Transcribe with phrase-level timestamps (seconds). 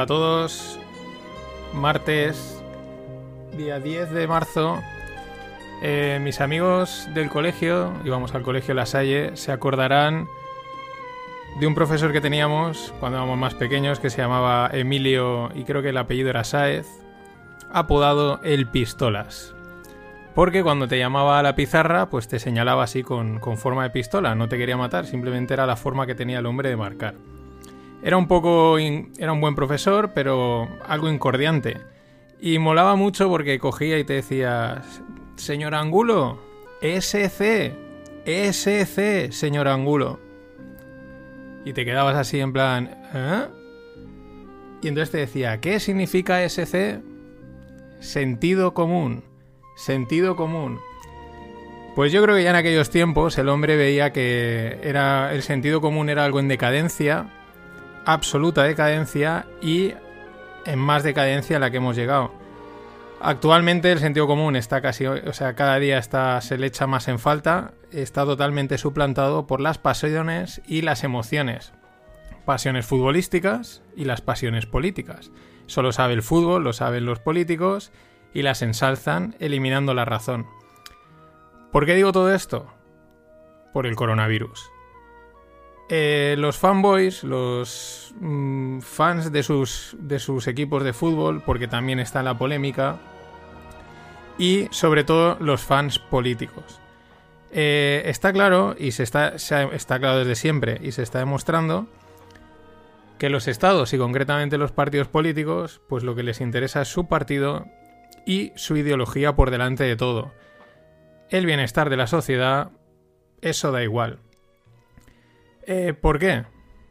[0.00, 0.78] Hola a todos.
[1.74, 2.64] Martes,
[3.54, 4.80] día 10 de marzo.
[5.82, 10.26] Eh, mis amigos del colegio, íbamos al colegio La Salle, se acordarán
[11.58, 15.82] de un profesor que teníamos cuando éramos más pequeños que se llamaba Emilio y creo
[15.82, 16.86] que el apellido era Sáez,
[17.70, 19.54] apodado El Pistolas.
[20.34, 23.90] Porque cuando te llamaba a la pizarra, pues te señalaba así con, con forma de
[23.90, 27.16] pistola, no te quería matar, simplemente era la forma que tenía el hombre de marcar.
[28.02, 28.78] Era un poco.
[28.78, 31.78] Era un buen profesor, pero algo incordiante.
[32.40, 34.82] Y molaba mucho porque cogía y te decía:
[35.36, 36.38] Señor Angulo,
[36.80, 37.74] SC,
[38.24, 40.18] SC, señor Angulo.
[41.64, 43.46] Y te quedabas así en plan: ¿eh?
[44.82, 47.02] Y entonces te decía: ¿Qué significa SC?
[48.00, 49.24] Sentido común.
[49.76, 50.80] Sentido común.
[51.94, 55.80] Pues yo creo que ya en aquellos tiempos el hombre veía que era el sentido
[55.80, 57.30] común era algo en decadencia
[58.12, 59.94] absoluta decadencia y
[60.66, 62.32] en más decadencia a la que hemos llegado.
[63.20, 66.00] Actualmente el sentido común está casi, o sea, cada día
[66.40, 71.72] se le echa más en falta, está totalmente suplantado por las pasiones y las emociones.
[72.46, 75.30] Pasiones futbolísticas y las pasiones políticas.
[75.66, 77.92] Solo sabe el fútbol, lo saben los políticos
[78.32, 80.46] y las ensalzan eliminando la razón.
[81.70, 82.72] ¿Por qué digo todo esto?
[83.72, 84.70] Por el coronavirus.
[85.92, 91.98] Eh, los fanboys, los mm, fans de sus, de sus equipos de fútbol, porque también
[91.98, 93.00] está la polémica,
[94.38, 96.80] y sobre todo los fans políticos.
[97.50, 101.88] Eh, está claro, y se está, está claro desde siempre, y se está demostrando,
[103.18, 107.08] que los estados y concretamente los partidos políticos, pues lo que les interesa es su
[107.08, 107.66] partido
[108.24, 110.32] y su ideología por delante de todo.
[111.30, 112.70] El bienestar de la sociedad,
[113.42, 114.20] eso da igual.
[115.72, 116.42] Eh, ¿Por qué?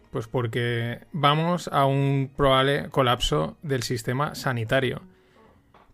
[0.09, 5.01] Pues porque vamos a un probable colapso del sistema sanitario.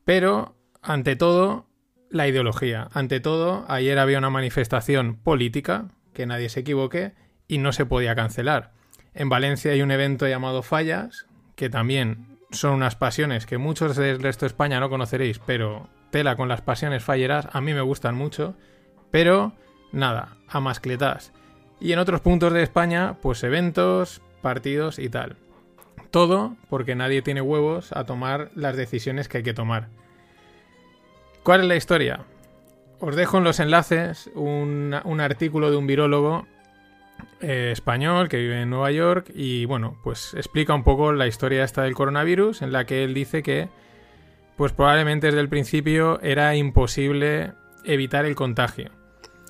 [0.03, 1.65] Pero, ante todo,
[2.11, 2.89] la ideología.
[2.93, 7.13] Ante todo, ayer había una manifestación política, que nadie se equivoque,
[7.47, 8.73] y no se podía cancelar.
[9.15, 11.25] En Valencia hay un evento llamado Fallas,
[11.55, 16.35] que también son unas pasiones que muchos del resto de España no conoceréis, pero tela
[16.35, 18.55] con las pasiones falleras, a mí me gustan mucho,
[19.09, 19.53] pero
[19.91, 21.33] nada, a mascletas.
[21.79, 25.35] Y en otros puntos de España, pues eventos, partidos y tal.
[26.11, 29.89] Todo porque nadie tiene huevos a tomar las decisiones que hay que tomar.
[31.43, 32.25] ¿Cuál es la historia?
[32.99, 36.47] Os dejo en los enlaces un, artículo de un virólogo
[37.41, 41.63] eh, español que vive en Nueva York y bueno, pues explica un poco la historia
[41.63, 43.69] esta del coronavirus en la que él dice que
[44.55, 47.53] pues probablemente desde el principio era imposible
[47.83, 48.89] evitar el contagio.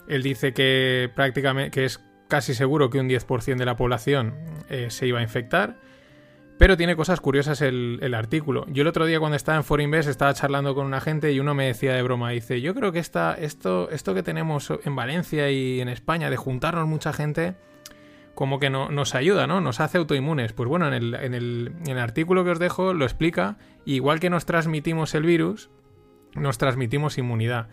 [0.07, 4.35] Él dice que prácticamente que es casi seguro que un 10% de la población
[4.69, 5.77] eh, se iba a infectar.
[6.57, 8.65] Pero tiene cosas curiosas el, artículo.
[8.69, 11.53] Yo el otro día cuando estaba en Forinvest estaba charlando con una gente y uno
[11.53, 13.35] me decía de broma, dice, yo creo que esto,
[13.89, 17.55] esto que tenemos en Valencia y en España de juntarnos mucha gente,
[18.35, 19.59] como que no, nos ayuda, ¿no?
[19.59, 20.53] Nos hace autoinmunes.
[20.53, 24.45] Pues bueno, en, el, en el artículo que os dejo lo explica, igual que nos
[24.45, 25.69] transmitimos el virus,
[26.35, 27.67] nos transmitimos inmunidad.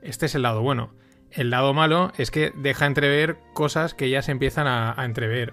[0.00, 0.92] Este es el lado bueno.
[1.30, 5.52] El lado malo es que deja entrever cosas que ya se empiezan a, entrever.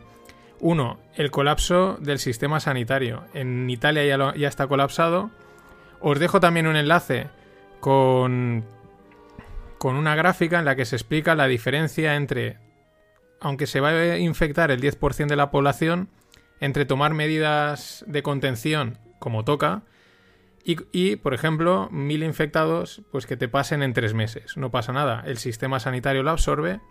[0.59, 3.23] Uno, el colapso del sistema sanitario.
[3.33, 5.31] En Italia ya, ya está colapsado.
[5.99, 7.27] Os dejo también un enlace
[7.79, 8.65] con,
[9.77, 12.57] con una gráfica en la que se explica la diferencia entre,
[13.41, 16.09] aunque se va a infectar el 10% de la población,
[16.59, 19.83] entre tomar medidas de contención como toca
[20.65, 24.57] y, por ejemplo, mil infectados, pues que te pasen en tres meses.
[24.57, 25.23] No pasa nada.
[25.27, 26.81] El sistema sanitario lo absorbe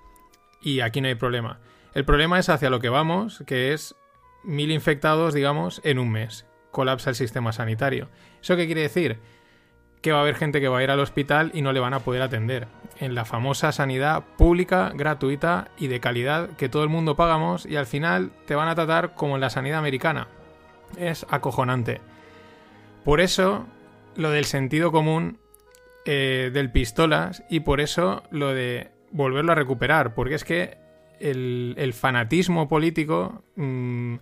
[0.63, 1.59] y aquí no hay problema.
[1.93, 3.97] El problema es hacia lo que vamos, que es
[4.45, 6.47] mil infectados, digamos, en un mes.
[6.71, 8.09] Colapsa el sistema sanitario.
[8.41, 9.19] ¿Eso qué quiere decir?
[10.03, 11.95] Que va a haber gente que va a ir al hospital y no le van
[11.95, 12.69] a poder atender.
[13.01, 17.75] En la famosa sanidad pública, gratuita y de calidad que todo el mundo pagamos y
[17.75, 20.29] al final te van a tratar como en la sanidad americana.
[20.97, 22.01] Es acojonante.
[23.05, 23.67] Por eso
[24.17, 25.39] lo del sentido común
[26.07, 30.79] eh, del pistolas y por eso lo de volverlo a recuperar, porque es que
[31.21, 34.17] el, fanatismo político, mm,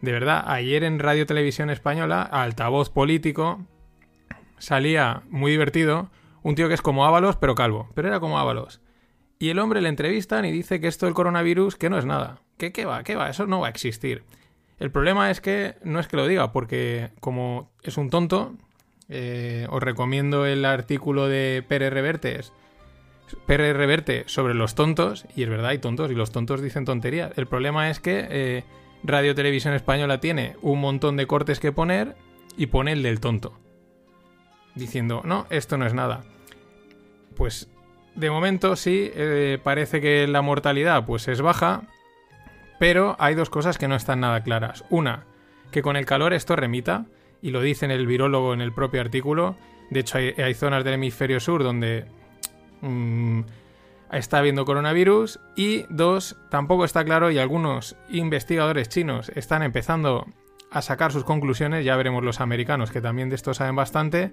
[0.00, 3.66] de verdad, ayer en Radio Televisión Española, altavoz político,
[4.58, 6.10] salía muy divertido
[6.42, 8.80] un tío que es como Ábalos, pero calvo, pero era como Ábalos.
[9.38, 12.42] Y el hombre le entrevistan y dice que esto del coronavirus, que no es nada.
[12.58, 13.02] ¿Qué, qué va?
[13.02, 13.30] ¿Qué va?
[13.30, 14.22] Eso no va a existir.
[14.80, 18.54] El problema es que no es que lo diga, porque como es un tonto,
[19.08, 22.52] eh, os recomiendo el artículo de Pérez Revertes,
[23.46, 27.32] Pérez Reverte sobre los tontos, y es verdad, hay tontos, y los tontos dicen tonterías.
[27.36, 28.64] El problema es que eh,
[29.04, 32.16] Radio Televisión Española tiene un montón de cortes que poner
[32.56, 33.58] y pone el del tonto.
[34.74, 36.24] Diciendo, no, esto no es nada.
[37.36, 37.68] Pues
[38.14, 41.82] de momento sí, eh, parece que la mortalidad pues es baja,
[42.80, 44.86] pero hay dos cosas que no están nada claras.
[44.88, 45.26] Una,
[45.70, 47.04] que con el calor esto remita,
[47.42, 49.54] y lo dice el virólogo en el propio artículo.
[49.90, 52.06] De hecho, hay, zonas del hemisferio sur donde
[52.80, 53.40] mm,
[54.12, 55.40] está habiendo coronavirus.
[55.56, 60.26] Y dos, tampoco está claro y algunos investigadores chinos están empezando
[60.70, 64.32] a sacar sus conclusiones, ya veremos los americanos que también de esto saben bastante,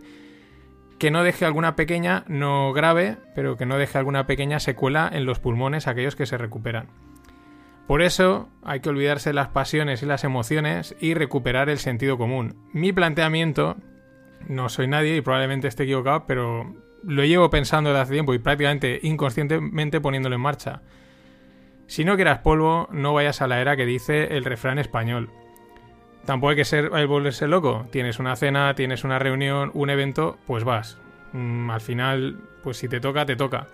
[1.00, 5.26] que no deje alguna pequeña, no grave, pero que no deje alguna pequeña secuela en
[5.26, 7.07] los pulmones aquellos que se recuperan.
[7.88, 12.18] Por eso hay que olvidarse de las pasiones y las emociones y recuperar el sentido
[12.18, 12.56] común.
[12.74, 13.78] Mi planteamiento,
[14.48, 18.40] no soy nadie y probablemente esté equivocado, pero lo llevo pensando desde hace tiempo y
[18.40, 20.82] prácticamente inconscientemente poniéndolo en marcha.
[21.88, 25.30] Si no quieras polvo, no vayas a la era que dice el refrán español.
[26.26, 27.88] Tampoco hay que ser el volverse loco.
[27.90, 31.00] Tienes una cena, tienes una reunión, un evento, pues vas.
[31.32, 33.68] Mm, al final, pues si te toca, te toca.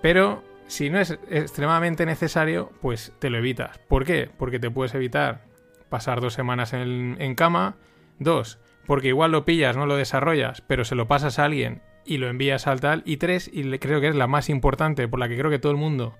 [0.00, 3.78] Pero si no es extremadamente necesario, pues te lo evitas.
[3.88, 4.30] ¿Por qué?
[4.38, 5.42] Porque te puedes evitar
[5.88, 7.74] pasar dos semanas en, cama.
[8.20, 12.18] Dos, porque igual lo pillas, no lo desarrollas, pero se lo pasas a alguien y
[12.18, 13.02] lo envías al tal.
[13.04, 15.72] Y tres, y creo que es la más importante, por la que creo que todo
[15.72, 16.16] el mundo,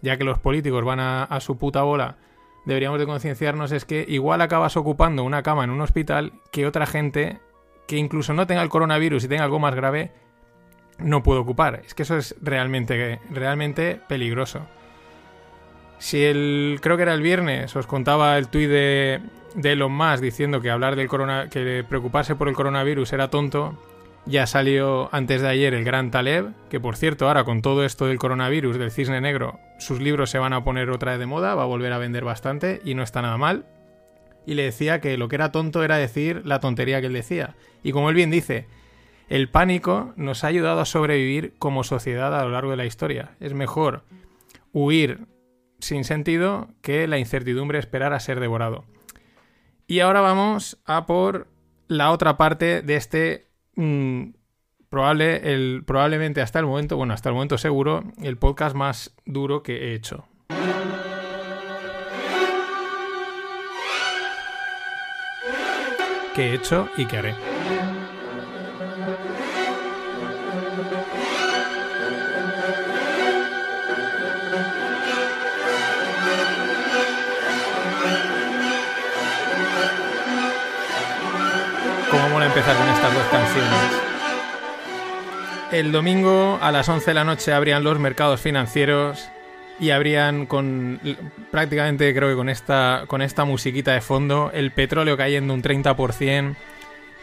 [0.00, 2.18] ya que los políticos van a, a su puta bola
[2.64, 6.86] deberíamos de concienciarnos es que igual acabas ocupando una cama en un hospital que otra
[6.86, 7.40] gente
[7.88, 10.12] que incluso no tenga el coronavirus y tenga algo más grave
[11.02, 11.82] no puede ocupar.
[11.84, 14.66] Es que eso es realmente, realmente peligroso.
[15.98, 19.20] Si el, creo que era el viernes, os contaba el tuit de,
[19.54, 23.78] de Elon Musk diciendo que hablar del corona, que preocuparse por el coronavirus era tonto,
[24.24, 28.06] ya salió antes de ayer el gran Taleb, que por cierto, ahora con todo esto
[28.06, 31.54] del coronavirus, del cisne negro, sus libros se van a poner otra vez de moda,
[31.54, 33.64] va a volver a vender bastante y no está nada mal.
[34.46, 37.54] Y le decía que lo que era tonto era decir la tontería que él decía.
[37.82, 38.66] Y como él bien dice,
[39.34, 43.36] el pánico nos ha ayudado a sobrevivir como sociedad a lo largo de la historia.
[43.40, 44.04] Es mejor
[44.72, 45.26] huir
[45.80, 48.84] sin sentido que la incertidumbre esperar a ser devorado.
[49.86, 51.48] Y ahora vamos a por
[51.88, 54.34] la otra parte de este Mm,
[54.88, 59.90] probable, probablemente hasta el momento, bueno, hasta el momento seguro, el podcast más duro que
[59.90, 60.26] he hecho.
[66.34, 67.51] Que he hecho y que haré.
[82.64, 84.02] Con estas dos canciones.
[85.72, 89.28] El domingo a las 11 de la noche abrían los mercados financieros
[89.80, 91.00] y abrían con
[91.50, 96.54] prácticamente creo que con esta, con esta musiquita de fondo el petróleo cayendo un 30%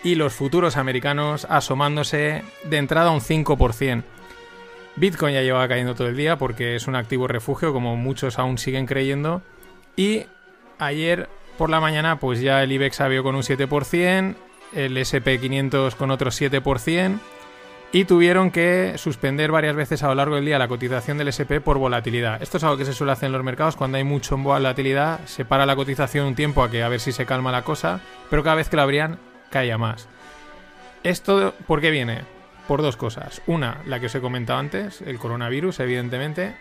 [0.03, 4.03] y los futuros americanos asomándose de entrada un 5%.
[4.97, 8.57] Bitcoin ya llevaba cayendo todo el día porque es un activo refugio como muchos aún
[8.57, 9.41] siguen creyendo
[9.95, 10.25] y
[10.79, 14.35] ayer por la mañana pues ya el IBEX abrió con un 7%,
[14.73, 17.19] el SP500 con otro 7%
[17.91, 21.57] y tuvieron que suspender varias veces a lo largo del día la cotización del SP
[21.59, 22.41] por volatilidad.
[22.41, 25.45] Esto es algo que se suele hacer en los mercados cuando hay mucho volatilidad, se
[25.45, 28.43] para la cotización un tiempo a que a ver si se calma la cosa, pero
[28.43, 30.07] cada vez que la abrían caía más.
[31.03, 32.21] Esto ¿por qué viene?
[32.67, 33.41] Por dos cosas.
[33.47, 36.55] Una, la que os he comentado antes, el coronavirus, evidentemente.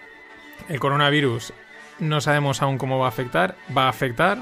[0.68, 1.52] El coronavirus
[1.98, 4.38] no sabemos aún cómo va a afectar, va a afectar.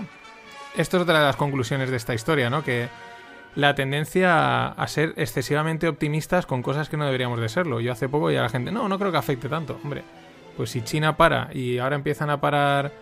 [0.76, 2.62] Esto es otra de las conclusiones de esta historia, ¿no?
[2.62, 2.88] Que
[3.56, 7.80] la tendencia a, ser excesivamente optimistas con cosas que no deberíamos de serlo.
[7.80, 9.80] Yo hace poco ya la gente, no, no creo que afecte tanto.
[9.82, 10.04] Hombre,
[10.56, 12.92] pues si China para y ahora empiezan a parar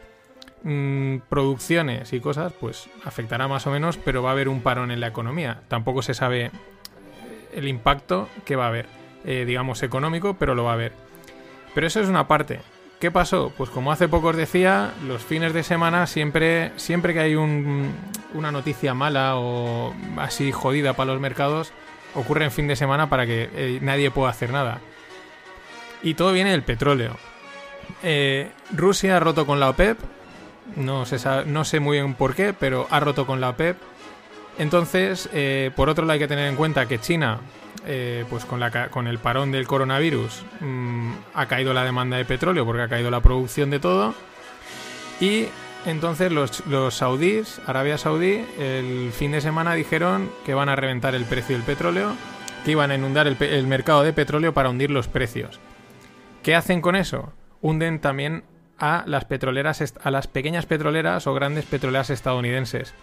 [0.62, 4.92] mm, producciones y cosas, pues afectará más o menos, pero va a haber un parón
[4.92, 5.60] en la economía.
[5.66, 6.52] Tampoco se sabe
[7.52, 8.86] el impacto que va a haber,
[9.24, 10.92] eh, digamos, económico, pero lo va a haber.
[11.74, 12.60] Pero eso es una parte.
[13.04, 13.52] ¿Qué pasó?
[13.54, 18.50] Pues como hace poco os decía, los fines de semana siempre, siempre que hay una
[18.50, 21.74] noticia mala o así jodida para los mercados,
[22.14, 24.80] ocurre en fin de semana para que eh, nadie pueda hacer nada.
[26.02, 27.18] Y todo viene del petróleo.
[28.02, 29.98] eh, Rusia ha roto con la OPEP.
[30.76, 31.04] No,
[31.44, 33.76] no sé muy bien por qué, pero ha roto con la OPEP.
[34.56, 37.40] Entonces, eh, por otro lado hay que tener en cuenta que China,
[37.86, 42.24] eh, pues con, la, con, el parón del coronavirus, mm, ha caído la demanda de
[42.24, 44.14] petróleo porque ha caído la producción de todo.
[45.20, 45.46] Y
[45.86, 51.14] entonces los, los saudíes, Arabia Saudí, el fin de semana dijeron que van a reventar
[51.14, 52.14] el precio del petróleo,
[52.64, 55.60] que iban a inundar el, el mercado de petróleo para hundir los precios.
[56.42, 57.32] ¿Qué hacen con eso?
[57.60, 58.44] Hunden también
[58.78, 62.94] a las petroleras, a las pequeñas petroleras o grandes petroleras estadounidenses.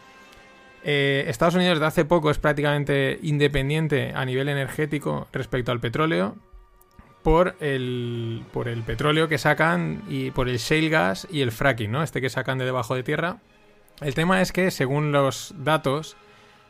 [0.84, 6.36] Eh, Estados Unidos de hace poco es prácticamente independiente a nivel energético respecto al petróleo
[7.22, 11.92] por el, por el petróleo que sacan y por el shale gas y el fracking,
[11.92, 12.02] ¿no?
[12.02, 13.38] Este que sacan de debajo de tierra.
[14.02, 16.18] El tema es que según los datos,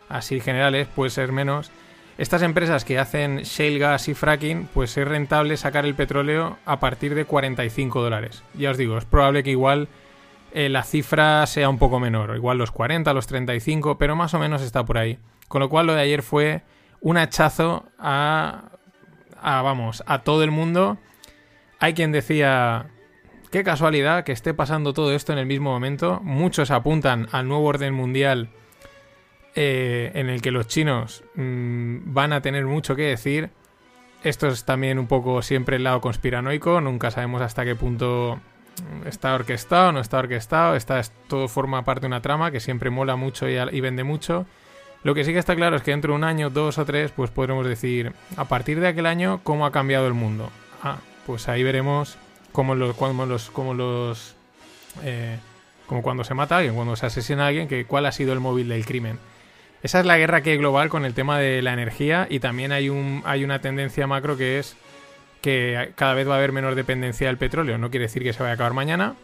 [0.10, 1.72] así generales, puede ser menos,
[2.18, 6.82] estas empresas que hacen shale gas y fracking, pues es rentable sacar el petróleo a
[6.82, 8.44] partir de 45 dólares.
[8.54, 9.88] Ya os digo, es probable que igual
[10.54, 14.40] eh, la cifra sea un poco menor, igual los 40, los 35, pero más o
[14.40, 15.18] menos está por ahí.
[15.48, 16.64] Con lo cual lo de ayer fue
[17.02, 18.72] un hachazo a,
[19.42, 20.98] a vamos, a todo el mundo.
[21.80, 22.88] Hay quien decía,
[23.52, 26.20] qué casualidad que esté pasando todo esto en el mismo momento.
[26.24, 28.50] Muchos apuntan al nuevo orden mundial
[29.54, 33.50] eh, en el que los chinos mm, van a tener mucho que decir.
[34.24, 38.40] Esto es también un poco siempre el lado conspiranoico, nunca sabemos hasta qué punto
[39.06, 43.16] está orquestado, no está orquestado, está, todo forma parte de una trama que siempre mola
[43.16, 44.46] mucho y, vende mucho.
[45.04, 47.12] Lo que sí que está claro es que dentro de un año, dos o tres,
[47.12, 50.50] pues podremos decir, a partir de aquel año, cómo ha cambiado el mundo.
[50.84, 52.18] Ah, pues ahí veremos
[52.52, 54.36] cómo los, cómo los, cómo los,
[55.04, 55.38] eh,
[55.88, 58.34] como cuando se mata a alguien, cuando se asesina a alguien, que cuál ha sido
[58.34, 59.18] el móvil del crimen.
[59.84, 62.72] Esa es la guerra que hay global con el tema de la energía y también
[62.72, 64.78] hay, un, hay una tendencia macro que es
[65.42, 67.78] que cada vez va a haber menor dependencia del petróleo.
[67.78, 69.16] No quiere decir que se vaya a acabar mañana,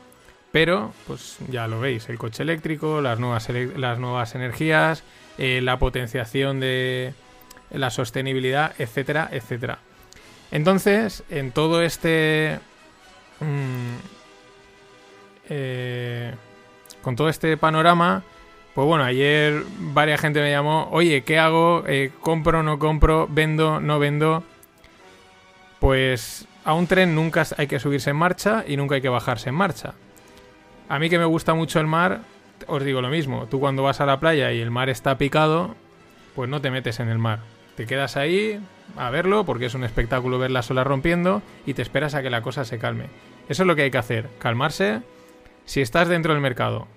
[0.52, 5.04] pero pues ya lo veis, el coche eléctrico, las nuevas, las nuevas energías,
[5.38, 7.14] eh, la potenciación de
[7.72, 9.80] la sostenibilidad, etcétera, etcétera.
[10.52, 12.60] Entonces, en todo este...
[13.40, 13.96] Mm,
[15.50, 16.34] eh,
[17.02, 18.24] con todo este panorama,
[18.74, 21.84] pues bueno, ayer varias gente me llamó, oye, ¿qué hago?
[21.88, 23.28] Eh, ¿Compro no compro?
[23.30, 23.80] ¿Vendo?
[23.80, 24.44] ¿No vendo?
[25.80, 29.50] Pues a un tren nunca hay que subirse en marcha y nunca hay que bajarse
[29.50, 29.94] en marcha.
[30.90, 32.22] A mí que me gusta mucho el mar,
[32.68, 33.48] os digo lo mismo.
[33.48, 35.76] Tú cuando vas a la playa y el mar está picado,
[36.36, 37.40] pues no te metes en el mar.
[37.76, 38.60] Te quedas ahí
[38.96, 42.30] a verlo porque es un espectáculo ver las olas rompiendo y te esperas a que
[42.30, 43.06] la cosa se calme.
[43.50, 45.02] Eso es lo que hay que hacer, calmarse.
[45.66, 46.88] Si estás dentro del mercado,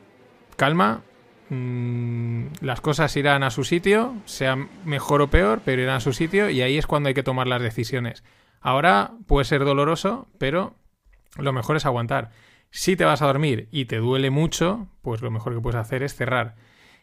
[0.56, 1.02] calma,
[1.49, 6.12] mm, las cosas irán a su sitio, sea mejor o peor, pero irán a su
[6.12, 8.22] sitio y ahí es cuando hay que tomar las decisiones.
[8.61, 10.75] Ahora puede ser doloroso, pero
[11.37, 12.31] lo mejor es aguantar.
[12.71, 16.02] Si te vas a dormir y te duele mucho, pues lo mejor que puedes hacer
[16.02, 16.57] es cerrar.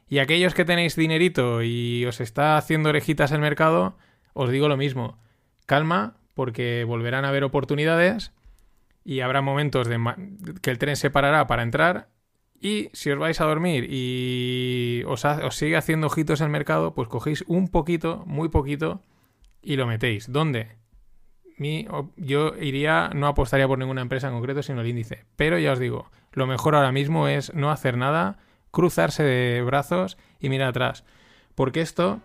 [0.08, 3.98] Y aquellos que tenéis dinerito y os está haciendo orejitas el mercado,
[4.34, 5.18] os digo lo mismo.
[5.66, 8.32] Calma, porque volverán a haber oportunidades
[9.04, 9.90] y habrá momentos
[10.62, 12.10] que el tren se parará para entrar.
[12.60, 17.08] Y si os vais a dormir y os, os sigue haciendo ojitos el mercado, pues
[17.08, 19.02] cogéis un poquito, muy poquito,
[19.62, 20.32] y lo metéis.
[20.32, 20.78] ¿Dónde?
[22.18, 25.26] Yo iría, no apostaría por ninguna empresa en concreto, sino el índice.
[25.36, 28.38] Pero ya os digo, lo mejor ahora mismo es no hacer nada,
[28.72, 31.04] cruzarse de brazos y mirar atrás.
[31.56, 32.22] Porque esto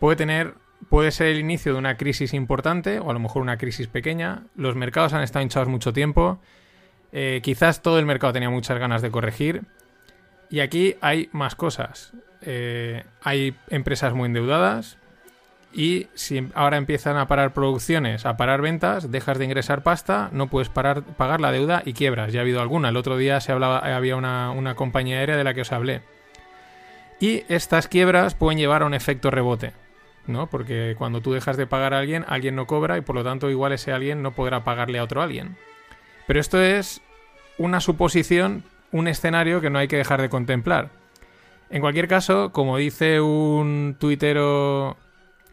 [0.00, 0.54] puede tener,
[0.88, 4.44] puede ser el inicio de una crisis importante o a lo mejor una crisis pequeña.
[4.56, 6.40] Los mercados han estado hinchados mucho tiempo.
[7.12, 9.62] Eh, quizás todo el mercado tenía muchas ganas de corregir.
[10.50, 12.12] Y aquí hay más cosas.
[12.42, 14.98] Eh, hay empresas muy endeudadas,
[15.76, 20.46] y si ahora empiezan a parar producciones, a parar ventas, dejas de ingresar pasta, no
[20.46, 22.32] puedes parar, pagar la deuda y quiebras.
[22.32, 22.88] Ya ha habido alguna.
[22.88, 26.00] El otro día se hablaba, había una, una compañía aérea de la que os hablé.
[27.20, 29.74] Y estas quiebras pueden llevar a un efecto rebote.
[30.26, 30.46] ¿no?
[30.46, 33.50] Porque cuando tú dejas de pagar a alguien, alguien no cobra y por lo tanto
[33.50, 35.58] igual ese alguien no podrá pagarle a otro alguien.
[36.26, 37.02] Pero esto es
[37.58, 40.88] una suposición, un escenario que no hay que dejar de contemplar.
[41.68, 44.96] En cualquier caso, como dice un tuitero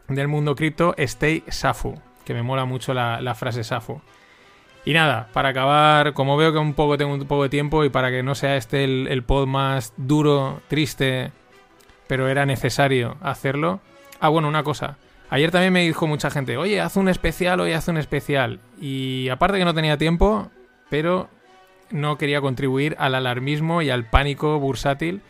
[0.08, 4.00] del mundo cripto, Stay Safu, que me mola mucho la, frase Safu.
[4.84, 7.88] Y nada, para acabar, como veo que un poco tengo un poco de tiempo y
[7.88, 11.32] para que no sea este el, el pod más duro, triste,
[12.06, 13.80] pero era necesario hacerlo.
[14.20, 14.98] Ah, bueno, una cosa.
[15.30, 18.60] Ayer también me dijo mucha gente, oye, haz un especial, oye, haz un especial.
[18.80, 20.50] Y aparte que no tenía tiempo,
[20.90, 21.28] pero
[21.90, 25.22] no quería contribuir al alarmismo y al pánico bursátil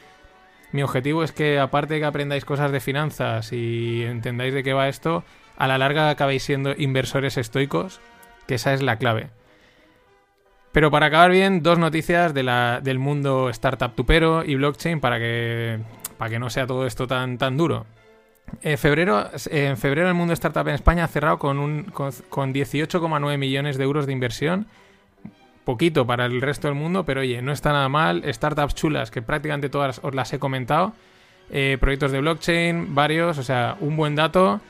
[0.75, 4.73] mi objetivo es que, aparte de que aprendáis cosas de finanzas y entendáis de qué
[4.73, 5.23] va esto,
[5.57, 8.01] a la larga acabéis siendo inversores estoicos,
[8.49, 9.29] que esa es la clave.
[10.73, 15.79] Pero para acabar bien, dos noticias del mundo startup tupero y blockchain para que,
[16.19, 17.87] para que no sea todo esto tan, tan duro.
[18.61, 23.79] En febrero, en febrero el mundo startup en España ha cerrado con, con 18,9 millones
[23.79, 24.67] de euros de inversión.
[25.65, 28.23] Poquito para el resto del mundo, pero oye, no está nada mal.
[28.27, 30.93] Startups chulas, que prácticamente todas os las he comentado.
[31.51, 34.61] Eh, proyectos de blockchain, varios, o sea, un buen dato.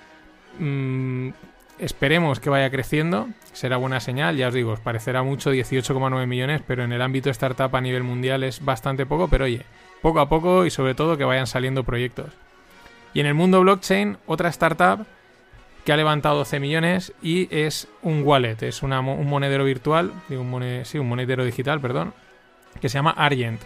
[0.58, 1.30] Mm,
[1.78, 6.62] esperemos que vaya creciendo, será buena señal, ya os digo, os parecerá mucho 18,9 millones,
[6.66, 9.62] pero en el ámbito startup a nivel mundial es bastante poco, pero oye,
[10.00, 12.30] poco a poco y sobre todo que vayan saliendo proyectos.
[13.12, 15.06] Y en el mundo blockchain, otra startup
[15.84, 18.90] que ha levantado 12 millones y es un wallet, es un
[19.28, 20.12] monedero virtual,
[20.84, 22.14] sí, un monedero digital, perdón,
[22.80, 23.60] que se llama Argent.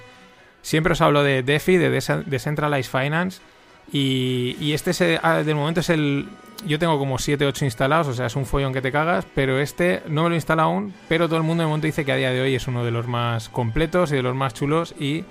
[0.63, 1.91] Siempre os hablo de DeFi, de
[2.27, 3.41] Decentralized Finance,
[3.91, 6.29] y, este es, del momento es el...
[6.67, 9.61] Yo tengo como 7, 8 instalados, o sea, es un follón que te cagas, pero
[9.61, 12.17] este no me lo instala aún, pero todo el mundo de momento dice que a
[12.17, 15.25] día de hoy es uno de los más completos y de los más chulos y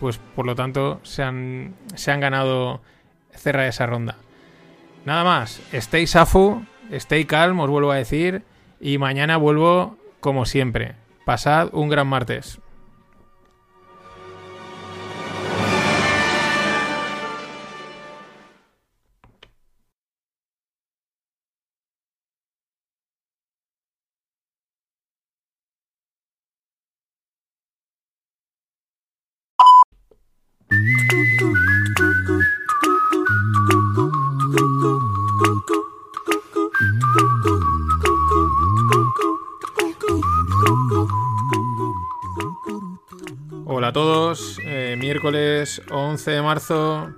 [0.00, 2.82] pues por lo tanto se han, se han ganado
[3.32, 4.16] cerrar esa ronda.
[5.06, 8.42] Nada más, stay safu, stay calm, os vuelvo a decir,
[8.80, 10.96] y mañana vuelvo como siempre.
[11.24, 12.58] Pasad un gran martes.
[43.78, 47.14] Hola a todos, eh, miércoles 11 de marzo.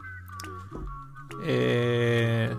[1.44, 2.52] Eh,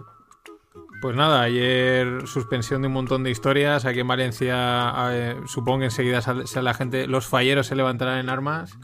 [1.02, 3.84] pues nada, ayer suspensión de un montón de historias.
[3.84, 6.22] Aquí en Valencia, eh, supongo que enseguida
[6.62, 8.80] la gente, los falleros se levantarán en armas.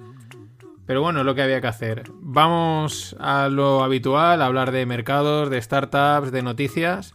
[0.85, 2.11] Pero bueno, es lo que había que hacer.
[2.19, 7.13] Vamos a lo habitual, a hablar de mercados, de startups, de noticias.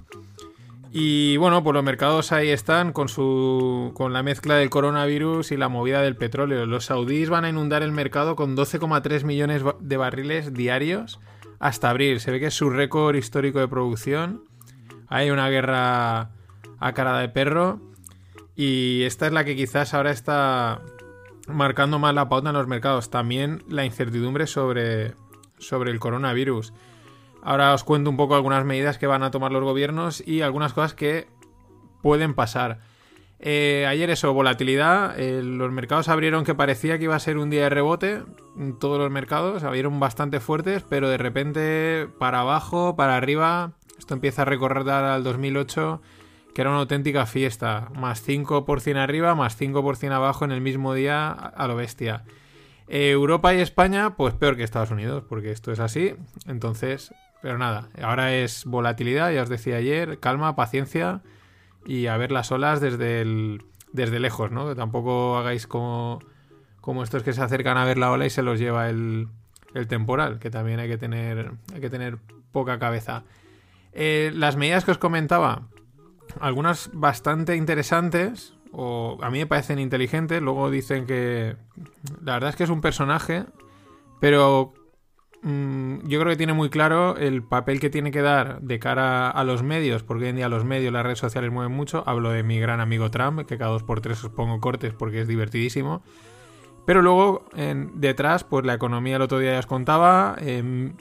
[0.93, 5.57] Y bueno, pues los mercados ahí están con su con la mezcla del coronavirus y
[5.57, 6.67] la movida del petróleo.
[6.67, 11.21] Los saudíes van a inundar el mercado con 12,3 millones de barriles diarios
[11.61, 12.19] hasta abril.
[12.19, 14.45] Se ve que es su récord histórico de producción.
[15.07, 16.33] Hay una guerra
[16.81, 17.81] a cara de perro
[18.57, 20.83] y esta es la que quizás ahora está
[21.47, 23.11] marcando más la pauta en los mercados.
[23.11, 25.15] También la incertidumbre sobre
[25.61, 26.73] sobre el coronavirus.
[27.43, 30.73] Ahora os cuento un poco algunas medidas que van a tomar los gobiernos y algunas
[30.73, 31.29] cosas que
[32.03, 32.81] pueden pasar.
[33.43, 35.19] Eh, ayer eso, volatilidad.
[35.19, 38.23] Eh, los mercados abrieron que parecía que iba a ser un día de rebote.
[38.79, 43.73] Todos los mercados abrieron bastante fuertes, pero de repente para abajo, para arriba.
[43.99, 46.03] Esto empieza a recordar al 2008,
[46.55, 47.89] que era una auténtica fiesta.
[47.95, 52.25] Más 5% arriba, más 5% abajo en el mismo día a lo bestia.
[52.89, 56.15] Eh, Europa y España, pues peor que Estados Unidos, porque esto es así.
[56.47, 61.23] Entonces, pero nada, ahora es volatilidad, ya os decía ayer, calma, paciencia
[61.87, 64.69] y a ver las olas desde, el, desde lejos, ¿no?
[64.69, 66.21] Que tampoco hagáis como,
[66.81, 69.29] como estos que se acercan a ver la ola y se los lleva el,
[69.75, 72.19] el temporal, que también hay que tener, hay que tener
[72.53, 73.25] poca cabeza.
[73.93, 75.63] Eh, las medidas que os comentaba,
[76.41, 81.57] algunas bastante interesantes, o a mí me parecen inteligentes, luego dicen que
[82.23, 83.47] la verdad es que es un personaje,
[84.21, 84.73] pero
[85.43, 89.45] yo creo que tiene muy claro el papel que tiene que dar de cara a
[89.45, 92.05] los medios, porque hoy en día los medios, las redes sociales mueven mucho.
[92.07, 95.23] Hablo de mi gran amigo Trump, que cada dos por tres os pongo cortes porque
[95.23, 96.03] es divertidísimo.
[96.87, 97.47] Pero luego,
[97.95, 100.93] detrás, pues la economía el otro día ya os contaba, eh,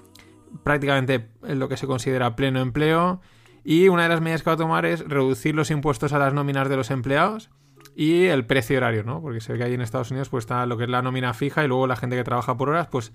[0.63, 3.21] prácticamente en lo que se considera pleno empleo.
[3.63, 6.33] Y una de las medidas que va a tomar es reducir los impuestos a las
[6.33, 7.49] nóminas de los empleados
[7.95, 9.21] y el precio horario, ¿no?
[9.21, 11.33] Porque se ve que ahí en Estados Unidos pues está lo que es la nómina
[11.33, 13.11] fija y luego la gente que trabaja por horas, pues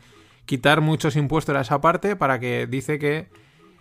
[0.46, 3.28] quitar muchos impuestos a esa parte para que dice que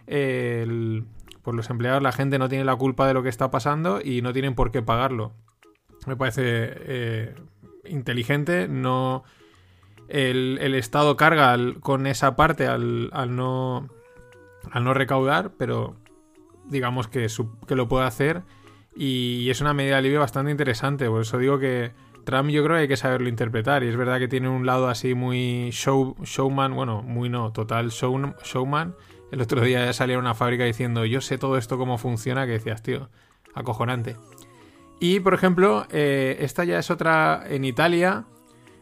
[0.08, 1.04] eh,
[1.42, 4.22] pues los empleados, la gente no tiene la culpa de lo que está pasando y
[4.22, 5.34] no tienen por qué pagarlo.
[6.08, 7.36] Me parece eh,
[7.86, 9.24] inteligente, no...
[10.10, 13.90] El, Estado carga con esa parte al, no,
[14.70, 15.96] al no recaudar, pero
[16.66, 17.28] digamos que,
[17.66, 18.44] que lo puede hacer
[18.96, 21.08] y es una medida de alivio bastante interesante.
[21.08, 24.20] Por eso digo que Trump yo creo que hay que saberlo interpretar y es verdad
[24.20, 28.96] que tiene un lado así muy show, showman, bueno, muy no, total show, showman.
[29.32, 32.46] El otro día ya salía a una fábrica diciendo yo sé todo esto cómo funciona,
[32.46, 33.10] que decías, tío,
[33.54, 34.16] acojonante.
[35.00, 38.26] Y por ejemplo, eh, esta ya es otra en Italia.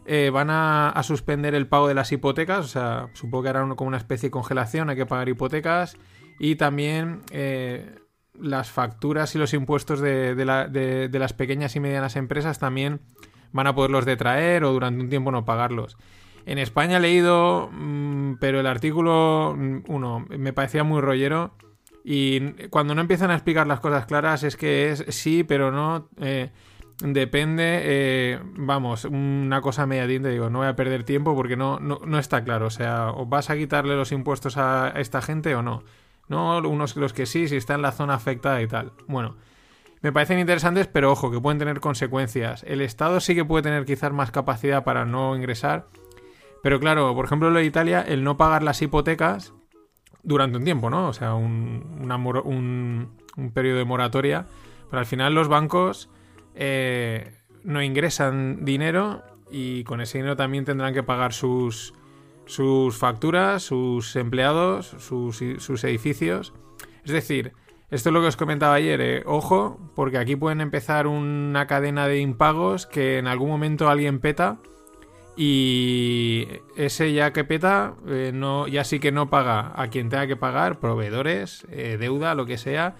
[0.04, 3.88] Eh, van a, suspender el pago de las hipotecas, o sea, supongo que harán como
[3.88, 5.96] una especie de congelación, hay que pagar hipotecas.
[6.38, 7.98] Y también eh,
[8.38, 13.00] las facturas y los impuestos de, de las pequeñas y medianas empresas también
[13.52, 15.96] van a poderlos detraer o durante un tiempo no pagarlos.
[16.44, 21.52] En España he leído, mm, pero el artículo 1 mm, me parecía muy rollero
[22.04, 26.08] y cuando no empiezan a explicar las cosas claras es que es sí, pero no.
[26.20, 26.50] Eh,
[27.00, 31.78] depende, eh, vamos, una cosa media tinta, digo, no voy a perder tiempo porque no,
[31.78, 32.66] no, está claro.
[32.66, 35.84] O sea, ¿o vas a quitarle los impuestos a esta gente o no?
[36.28, 38.92] No, unos los que sí, si está en la zona afectada y tal.
[39.06, 39.36] Bueno,
[40.02, 42.64] me parecen interesantes, pero ojo, que pueden tener consecuencias.
[42.66, 45.86] El Estado sí que puede tener quizás más capacidad para no ingresar.
[46.62, 49.54] Pero claro, por ejemplo, lo de Italia, el no pagar las hipotecas
[50.24, 51.08] durante un tiempo, ¿no?
[51.08, 52.00] O sea, un,
[53.36, 54.46] un, periodo de moratoria.
[54.90, 56.10] Pero al final los bancos
[56.56, 61.94] eh, no ingresan dinero y con ese dinero también tendrán que pagar sus,
[62.46, 66.52] sus facturas, sus empleados, sus, sus edificios.
[67.04, 67.52] Es decir,
[67.92, 69.22] esto es lo que os comentaba ayer, eh.
[69.26, 74.56] ojo, porque aquí pueden empezar una cadena de impagos que en algún momento alguien peta
[75.36, 80.26] y ese ya que peta, eh, no, ya sí que no paga a quien tenga
[80.26, 82.96] que pagar, proveedores, eh, deuda, lo que sea,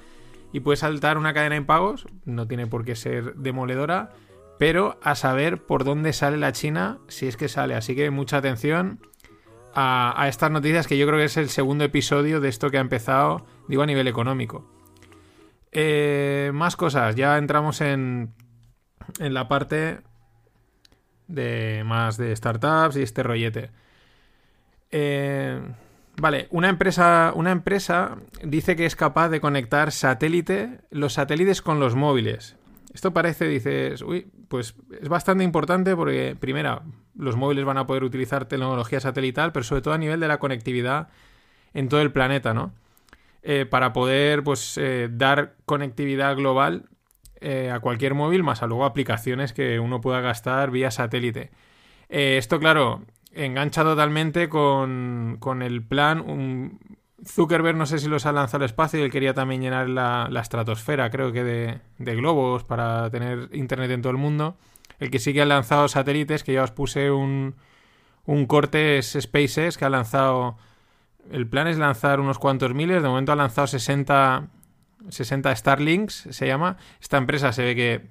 [0.53, 4.11] y puede saltar una cadena de impagos, no tiene por qué ser demoledora,
[4.59, 7.77] pero a saber por dónde sale la China, si es que sale.
[7.77, 9.01] Así que mucha atención
[9.75, 12.83] a, estas noticias, que yo creo que es el segundo episodio de esto que ha
[12.83, 14.82] empezado, digo, a nivel económico.
[15.73, 18.35] Eh, más cosas, ya entramos en,
[19.19, 20.01] en la parte
[21.29, 23.71] de más de startups y este rollete.
[24.91, 25.61] Eh,
[26.21, 31.81] vale, una empresa, una empresa dice que es capaz de conectar satélite, los satélites con
[31.81, 32.57] los móviles.
[32.93, 36.83] Esto parece, dices, uy, pues es bastante importante porque, primera,
[37.17, 40.39] los móviles van a poder utilizar tecnología satelital, pero sobre todo a nivel de la
[40.39, 41.09] conectividad
[41.73, 42.75] en todo el planeta, ¿no?
[43.45, 46.89] Eh, para poder, pues, eh, dar conectividad global
[47.41, 51.51] eh, a cualquier móvil, más a luego aplicaciones que uno pueda gastar vía satélite.
[52.09, 53.03] Esto, claro,
[53.33, 56.79] engancha totalmente con, el plan.
[57.27, 60.29] Zuckerberg no sé si los ha lanzado al espacio y él quería también llenar la,
[60.41, 64.57] estratosfera, creo que de, globos para tener internet en todo el mundo.
[65.01, 67.57] El que sí que ha lanzado satélites, que ya os puse un,
[68.27, 70.57] un corte, es SpaceX, que ha lanzado...
[71.31, 74.49] El plan es lanzar unos cuantos miles, de momento ha lanzado 60
[75.09, 76.77] 60 Starlinks se llama.
[77.01, 78.07] Esta empresa se ve que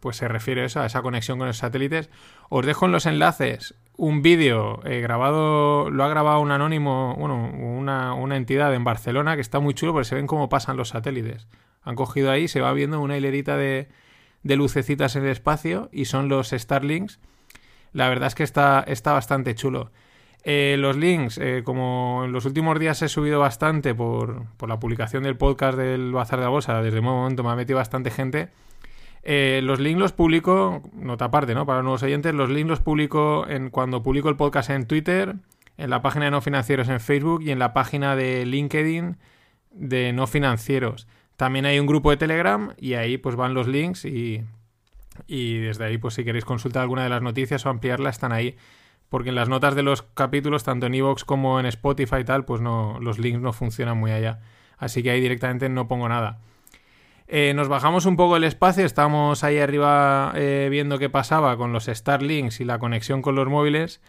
[0.00, 2.10] pues se refiere a eso, a esa conexión con los satélites.
[2.50, 7.50] Os dejo en los enlaces un vídeo eh, grabado, lo ha grabado un anónimo, bueno,
[7.50, 11.48] una, entidad en Barcelona que está muy chulo porque se ven cómo pasan los satélites.
[11.82, 13.88] Han cogido ahí, se va viendo una hilerita de,
[14.42, 17.18] de lucecitas en el espacio y son los Starlinks.
[17.92, 19.90] La verdad es que está, está bastante chulo.
[20.50, 25.24] Eh, los links, eh, como en los últimos días he subido bastante por, la publicación
[25.24, 28.48] del podcast del Bazar de la Bolsa, desde un momento me ha metido bastante gente.
[29.24, 31.66] Eh, los links los publico, nota aparte, ¿no?
[31.66, 35.34] Para los nuevos oyentes, los links los publico en, cuando publico el podcast en Twitter,
[35.76, 39.18] en la página de No Financieros en Facebook y en la página de LinkedIn
[39.72, 41.08] de No Financieros.
[41.36, 44.44] También hay un grupo de Telegram y ahí pues van los links y,
[45.26, 48.56] y desde ahí pues si queréis consultar alguna de las noticias o ampliarla están ahí
[49.08, 52.44] porque en las notas de los capítulos, tanto en Evox como en Spotify y tal,
[52.44, 54.40] pues no, los links no funcionan muy allá.
[54.76, 56.38] Así que ahí directamente no pongo nada.
[57.26, 61.72] Eh, nos bajamos un poco el espacio, estamos ahí arriba eh, viendo qué pasaba con
[61.72, 64.00] los Starlinks y la conexión con los móviles.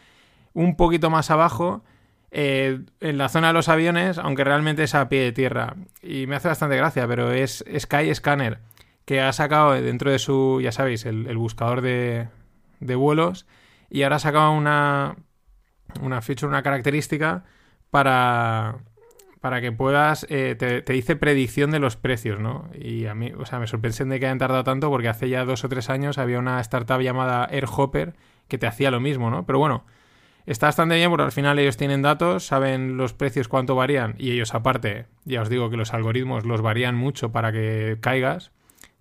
[0.53, 1.83] Un poquito más abajo,
[2.31, 5.75] eh, en la zona de los aviones, aunque realmente es a pie de tierra.
[6.01, 8.59] Y me hace bastante gracia, pero es Sky Scanner,
[9.05, 12.27] que ha sacado dentro de su, ya sabéis, el, buscador de
[12.79, 13.45] vuelos
[13.89, 15.15] y ahora sacaba una,
[16.01, 17.43] una feature, una característica
[17.89, 18.79] para,
[19.41, 22.69] para que puedas, eh, te, dice predicción de los precios, ¿no?
[22.77, 25.45] Y a mí, o sea, me sorprende de que hayan tardado tanto porque hace ya
[25.45, 28.15] dos o tres años había una startup llamada AirHopper
[28.47, 29.45] que te hacía lo mismo, ¿no?
[29.45, 29.85] Pero bueno,
[30.45, 34.31] está bastante bien porque al final ellos tienen datos, saben los precios cuánto varían y
[34.31, 38.51] ellos aparte, ya os digo que los algoritmos los varían mucho para que caigas.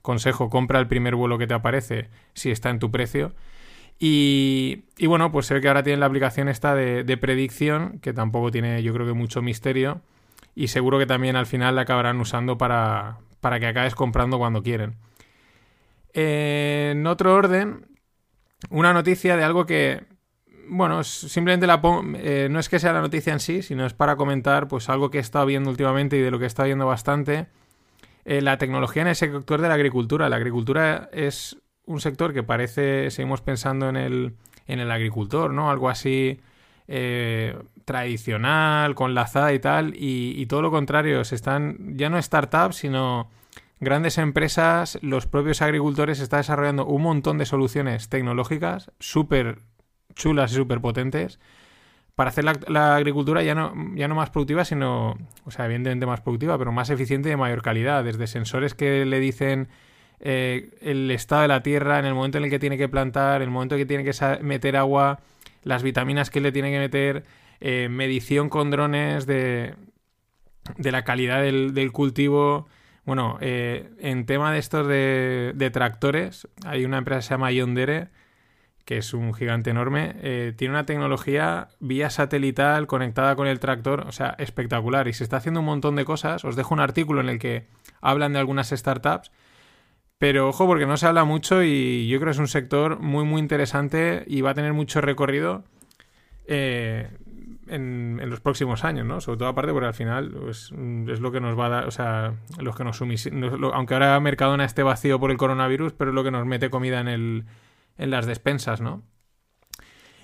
[0.03, 3.35] Consejo, compra el primer vuelo que te aparece si está en tu precio.
[4.01, 8.51] Y, bueno, pues se ve que ahora tienen la aplicación esta de, predicción, que tampoco
[8.51, 10.03] tiene yo creo que mucho misterio.
[10.55, 14.63] Y seguro que también al final la acabarán usando para, para que acabes comprando cuando
[14.63, 14.97] quieren.
[16.15, 17.87] en otro orden,
[18.71, 20.05] una noticia de algo que,
[20.69, 21.81] bueno, simplemente la
[22.17, 25.11] eh, no es que sea la noticia en sí, sino es para comentar pues algo
[25.11, 27.47] que he estado viendo últimamente y de lo que he estado viendo bastante.
[28.25, 30.29] Eh, la tecnología en el sector de la agricultura.
[30.29, 31.57] La agricultura es
[31.89, 34.35] un sector que parece, seguimos pensando en el,
[34.67, 35.71] en el agricultor, ¿no?
[35.71, 36.39] Algo así
[36.87, 42.77] eh, tradicional, con lazada y tal, y, todo lo contrario, se están, ya no startups,
[42.77, 43.31] sino
[43.81, 49.61] grandes empresas, los propios agricultores están desarrollando un montón de soluciones tecnológicas súper
[50.15, 51.39] chulas y súper potentes
[52.15, 56.21] para hacer la, agricultura ya no, ya no más productiva, sino, o sea, evidentemente más
[56.21, 59.69] productiva, pero más eficiente y de mayor calidad, desde sensores que le dicen
[60.21, 63.43] eh, el estado de la tierra en el momento en el que tiene que plantar,
[63.43, 65.21] el momento en que tiene que meter agua,
[65.63, 67.25] las vitaminas que le tiene que meter,
[67.61, 69.75] eh, medición con drones de,
[70.77, 72.67] de la calidad del, cultivo.
[73.05, 77.53] Bueno, eh, en tema de estos de, de, tractores, hay una empresa que se llama
[77.53, 78.09] Yondere,
[78.85, 84.13] que es un gigante enorme, tiene una tecnología vía satelital conectada con el tractor, o
[84.13, 85.09] sea, espectacular.
[85.09, 86.43] Y se está haciendo un montón de cosas.
[86.47, 87.67] Os dejo un artículo en el que
[88.01, 89.31] hablan de algunas startups.
[90.19, 93.25] Pero ojo, porque no se habla mucho y yo creo que es un sector muy,
[93.25, 95.63] muy interesante y va a tener mucho recorrido
[96.47, 97.09] eh,
[97.69, 99.21] en, los próximos años, ¿no?
[99.21, 100.73] Sobre todo aparte porque al final pues,
[101.09, 104.65] es lo que nos va a dar, o sea, los que nos aunque ahora Mercadona
[104.65, 107.45] esté vacío por el coronavirus, pero es lo que nos mete comida en el
[107.97, 109.03] en las despensas, ¿no?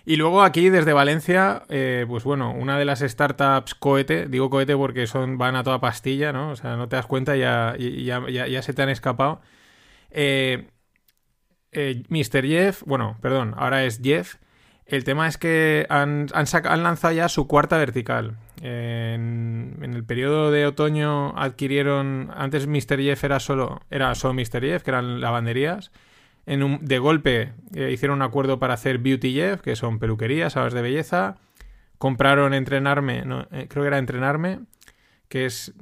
[0.07, 4.77] Y luego aquí desde Valencia, eh, pues bueno, una de las startups cohete, digo cohete
[4.77, 6.51] porque son, van a toda pastilla, ¿no?
[6.51, 9.41] O sea, no te das cuenta, ya, ya, ya, se te han escapado.
[10.15, 10.69] Eh,
[11.73, 12.47] eh, Mr.
[12.47, 14.37] Jeff, bueno, perdón, ahora es Jeff.
[14.87, 18.39] El tema es que han, lanzado ya su cuarta vertical.
[18.63, 22.31] En, en, el periodo de otoño adquirieron.
[22.35, 23.01] Antes Mr.
[23.01, 23.83] Jeff era solo.
[23.91, 24.61] Era solo Mr.
[24.61, 25.91] Jeff, que eran lavanderías
[26.47, 30.83] de golpe eh, hicieron un acuerdo para hacer Beauty Jeff, que son peluquerías, salas de
[30.83, 31.37] belleza.
[31.99, 34.61] Compraron Entrenarme, eh, creo que era Entrenarme,
[35.29, 35.73] que es...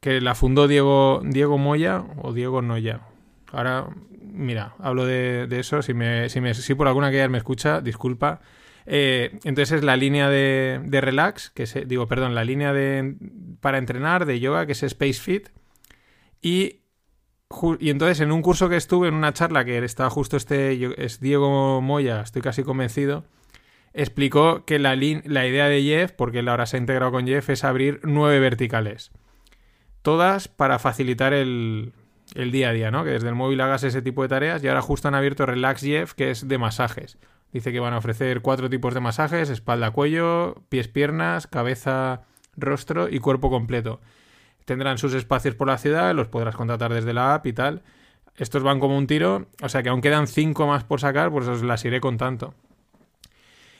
[0.00, 3.00] que la fundó Diego, Diego Moya o Diego Noya.
[3.52, 3.88] Ahora,
[4.20, 5.82] mira, hablo de, eso.
[5.82, 8.40] Si, me, si, me, si por alguna que me escucha, disculpa.
[8.86, 13.16] entonces es la línea de, de relax, que se, digo, perdón, la línea de
[13.60, 15.48] para entrenar de yoga, que es Space Fit.
[16.40, 16.80] Y
[17.80, 21.20] y entonces en un curso que estuve, en una charla que estaba justo este, es
[21.20, 23.24] Diego Moya, estoy casi convencido,
[23.92, 27.50] explicó que la, la idea de Jeff, porque él ahora se ha integrado con Jeff,
[27.50, 29.10] es abrir nueve verticales.
[30.02, 31.92] Todas para facilitar el,
[32.34, 33.04] el día a día, ¿no?
[33.04, 35.82] Que desde el móvil hagas ese tipo de tareas y ahora justo han abierto Relax
[35.82, 37.18] Jeff, que es de masajes.
[37.52, 42.22] Dice que van a ofrecer cuatro tipos de masajes, espalda, cuello, pies, piernas, cabeza,
[42.56, 44.00] rostro y cuerpo completo
[44.70, 47.82] tendrán sus espacios por la ciudad, los podrás contratar desde la app y tal.
[48.36, 51.48] Estos van como un tiro, o sea que aún quedan cinco más por sacar, pues
[51.48, 52.54] os las iré contando.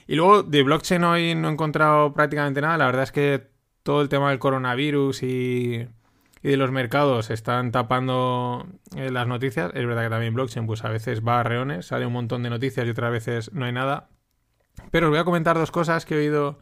[0.05, 2.77] Y luego de blockchain hoy no he encontrado prácticamente nada.
[2.77, 3.47] La verdad es que
[3.83, 5.87] todo el tema del coronavirus y,
[6.43, 9.71] de los mercados están tapando eh, las noticias.
[9.73, 12.49] Es verdad que también blockchain, pues a veces va a reones, sale un montón de
[12.49, 14.09] noticias y otras veces no hay nada.
[14.89, 16.59] Pero os voy a comentar dos cosas que he oído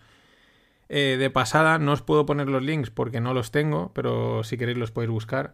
[0.90, 4.58] eh, de pasada no os puedo poner los links porque no los tengo, pero si
[4.58, 5.54] queréis los podéis buscar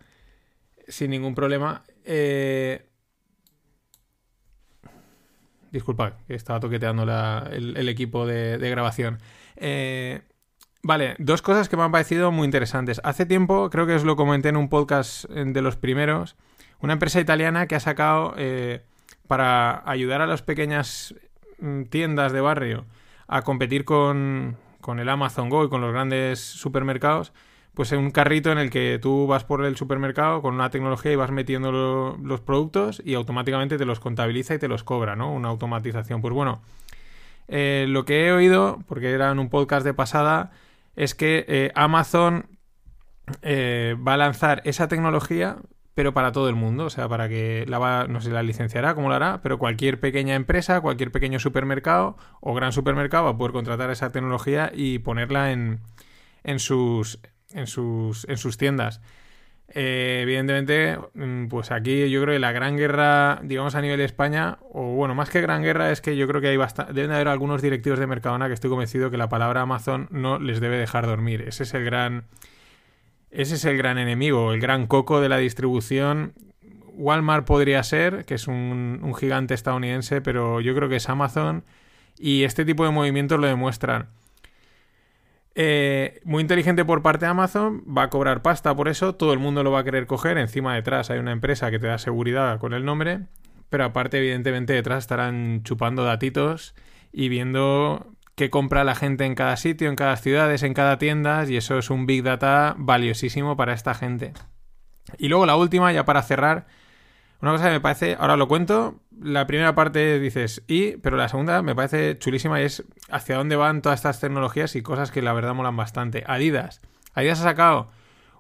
[0.88, 1.84] sin ningún problema.
[2.06, 2.90] Eh...
[5.72, 7.04] Disculpad, que estaba toqueteando
[7.52, 9.20] el, equipo de, grabación.
[9.58, 10.22] Eh,
[10.86, 13.02] vale, dos cosas que me han parecido muy interesantes.
[13.04, 16.36] Hace tiempo, creo que os lo comenté en un podcast de los primeros,
[16.80, 18.84] una empresa italiana que ha sacado eh,
[19.28, 21.16] para ayudar a las pequeñas
[21.60, 22.86] mm, tiendas de barrio
[23.28, 27.34] a competir con, con el Amazon Go y con los grandes supermercados,
[27.74, 31.16] pues un carrito en el que tú vas por el supermercado con una tecnología y
[31.16, 35.34] vas metiendo los productos y automáticamente te los contabiliza y te los cobra, ¿no?
[35.34, 36.22] Una automatización.
[36.22, 36.62] Pues bueno,
[37.48, 40.52] eh, lo que he oído, porque era en un podcast de pasada,
[40.96, 42.58] es que eh, Amazon
[43.42, 45.58] eh, va a lanzar esa tecnología
[45.96, 48.96] pero para todo el mundo, o sea, para que la va, no sé, la licenciará,
[48.96, 53.38] cómo lo hará, pero cualquier pequeña empresa, cualquier pequeño supermercado o gran supermercado va a
[53.38, 55.80] poder contratar esa tecnología y ponerla en,
[56.44, 57.20] en, sus,
[57.52, 59.00] en, sus, en sus tiendas.
[59.68, 64.06] Eh, evidentemente, mm, pues aquí yo creo que la gran guerra, digamos a nivel de
[64.06, 66.58] España, o bueno, más que gran guerra, es que yo creo que hay
[66.94, 70.60] deben haber algunos directivos de Mercadona que estoy convencido que la palabra Amazon no les
[70.60, 71.44] debe dejar dormir.
[71.48, 72.26] Ese es el gran
[73.36, 76.34] ese es el gran enemigo, el gran coco de la distribución.
[76.94, 81.66] Walmart podría ser, que es un, gigante estadounidense, pero yo creo que es Amazon
[82.18, 84.08] y este tipo de movimientos lo demuestran.
[85.58, 89.40] Eh, muy inteligente por parte de Amazon, va a cobrar pasta por eso, todo el
[89.40, 92.60] mundo lo va a querer coger, encima detrás hay una empresa que te da seguridad
[92.60, 93.22] con el nombre,
[93.70, 96.76] pero aparte evidentemente detrás estarán chupando datitos
[97.14, 101.46] y viendo qué compra la gente en cada sitio, en cada ciudad, en cada tienda,
[101.48, 104.34] y eso es un Big Data valiosísimo para esta gente.
[105.18, 106.68] Y luego la última, ya para cerrar,
[107.42, 111.30] una cosa que me parece, ahora lo cuento, la primera parte dices y, pero la
[111.30, 115.22] segunda me parece chulísima y es hacia dónde van todas estas tecnologías y cosas que
[115.22, 116.24] la verdad molan bastante.
[116.28, 116.82] Adidas.
[117.14, 117.90] Adidas ha sacado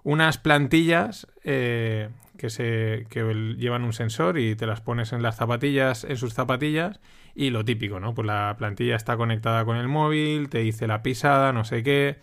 [0.03, 3.23] unas plantillas eh, que, se, que
[3.57, 6.99] llevan un sensor y te las pones en las zapatillas, en sus zapatillas,
[7.33, 8.13] y lo típico, ¿no?
[8.13, 12.19] Pues la plantilla está conectada con el móvil, te dice la pisada, no sé qué,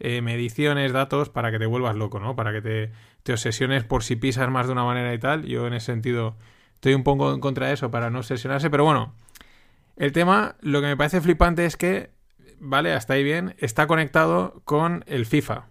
[0.00, 2.34] eh, mediciones, datos, para que te vuelvas loco, ¿no?
[2.34, 2.90] Para que te,
[3.22, 5.44] te obsesiones por si pisas más de una manera y tal.
[5.44, 6.36] Yo en ese sentido
[6.74, 9.14] estoy un poco en contra de eso para no obsesionarse, pero bueno,
[9.96, 12.10] el tema, lo que me parece flipante es que,
[12.58, 15.66] vale, hasta ahí bien, está conectado con el FIFA.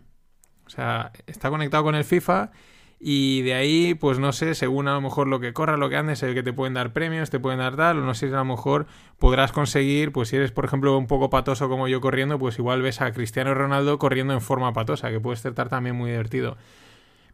[0.65, 2.51] O sea, está conectado con el FIFA
[2.99, 5.95] y de ahí, pues no sé, según a lo mejor lo que corra, lo que
[5.95, 8.33] andes, sé que te pueden dar premios, te pueden dar tal, o no sé si
[8.33, 12.01] a lo mejor podrás conseguir, pues si eres, por ejemplo, un poco patoso como yo
[12.01, 15.95] corriendo, pues igual ves a Cristiano Ronaldo corriendo en forma patosa, que puede estar también
[15.95, 16.57] muy divertido.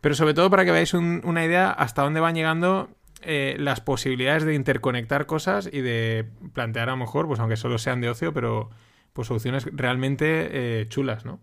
[0.05, 2.89] Pero sobre todo para que veáis una idea hasta dónde van llegando
[3.23, 7.79] eh, las posibilidades de interconectar cosas y de plantear a lo mejor, pues aunque solo
[7.79, 8.69] sean de ocio, pero
[9.13, 11.39] pues soluciones realmente eh, chulas, ¿no?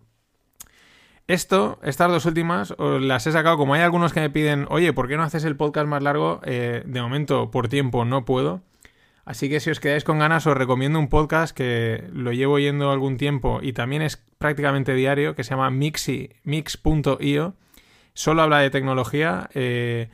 [1.26, 5.08] Esto, estas dos últimas, las he sacado como hay algunos que me piden, oye, ¿por
[5.08, 6.40] qué no haces el podcast más largo?
[6.44, 8.62] Eh, de momento, por tiempo, no puedo.
[9.24, 12.92] Así que si os quedáis con ganas, os recomiendo un podcast que lo llevo yendo
[12.92, 17.56] algún tiempo y también es prácticamente diario, que se llama Mixi, mix.io.
[18.14, 19.48] Solo habla de tecnología.
[19.54, 20.08] Eh,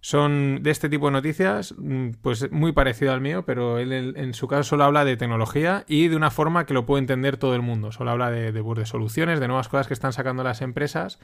[0.00, 4.34] son de este tipo de noticias, mm, pues muy parecido al mío, pero él en
[4.34, 7.56] su caso solo habla de tecnología y de una forma que lo puede entender todo
[7.56, 7.90] el mundo.
[7.90, 11.18] Solo habla de, pues, de, soluciones, de nuevas cosas que están sacando las empresas.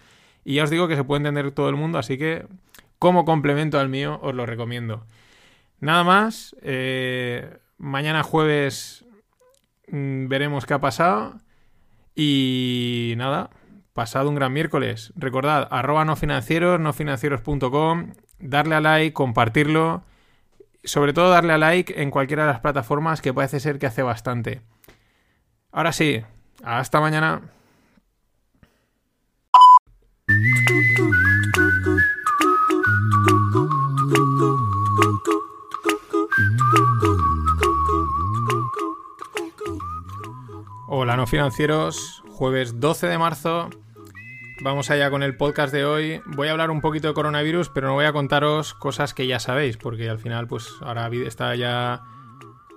[0.45, 2.47] Y ya os digo que se puede entender todo el mundo, así que
[2.99, 5.07] como complemento al mío os lo recomiendo.
[5.79, 9.05] Nada más, eh, mañana jueves
[9.89, 11.35] mm, veremos qué ha pasado.
[12.17, 13.51] Y nada,
[13.93, 15.13] pasado un gran miércoles.
[15.17, 20.03] Recordad, arroba no financieros, nofinancieros.com darle a like, compartirlo.
[20.85, 24.03] Sobre todo darle a like en cualquiera de las plataformas que parece ser que hace
[24.03, 24.61] bastante.
[25.71, 26.23] Ahora sí,
[26.65, 27.43] hasta mañana.
[40.89, 43.71] Hola no financieros, jueves 12 de marzo
[44.61, 46.21] Vamos allá con el podcast de hoy.
[46.27, 49.41] Voy a hablar un poquito de coronavirus, pero no voy a contaros cosas que ya
[49.41, 52.03] sabéis, porque al final, pues ahora está ya.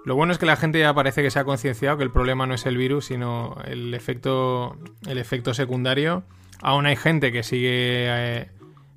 [0.03, 2.47] Lo bueno es que la gente ya parece que se ha concienciado que el problema
[2.47, 6.23] no es el virus, sino el efecto, el efecto secundario.
[6.61, 7.69] Aún hay gente que sigue.
[8.07, 8.49] Eh,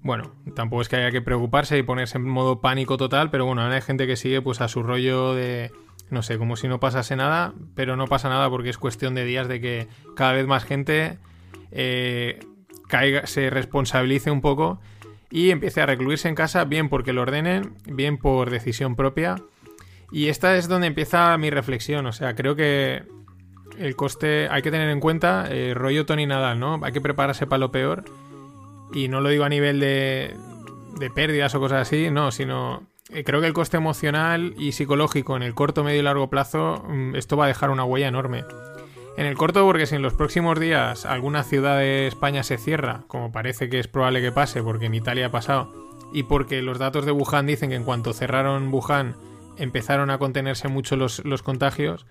[0.02, 3.62] bueno, tampoco es que haya que preocuparse y ponerse en modo pánico total, pero bueno,
[3.62, 5.72] aún hay gente que sigue pues a su rollo de.
[6.10, 9.24] No sé, como si no pasase nada, pero no pasa nada porque es cuestión de
[9.24, 11.18] días de que cada vez más gente
[11.70, 12.40] eh,
[12.88, 14.80] caiga, se responsabilice un poco
[15.30, 19.36] y empiece a recluirse en casa, bien porque lo ordenen, bien por decisión propia.
[20.10, 22.06] Y esta es donde empieza mi reflexión.
[22.06, 23.02] O sea, creo que
[23.78, 26.80] el coste hay que tener en cuenta, eh, rollo Tony Nadal, ¿no?
[26.82, 28.04] Hay que prepararse para lo peor.
[28.92, 30.34] Y no lo digo a nivel de,
[30.98, 35.36] de pérdidas o cosas así, no, sino eh, creo que el coste emocional y psicológico
[35.36, 38.44] en el corto, medio y largo plazo, mm, esto va a dejar una huella enorme.
[39.18, 43.02] En el corto, porque si en los próximos días alguna ciudad de España se cierra,
[43.08, 45.74] como parece que es probable que pase, porque en Italia ha pasado,
[46.12, 49.16] y porque los datos de Wuhan dicen que en cuanto cerraron Wuhan
[49.56, 52.06] empezaron a contenerse mucho los, contagios,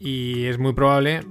[0.00, 1.26] y es muy probable,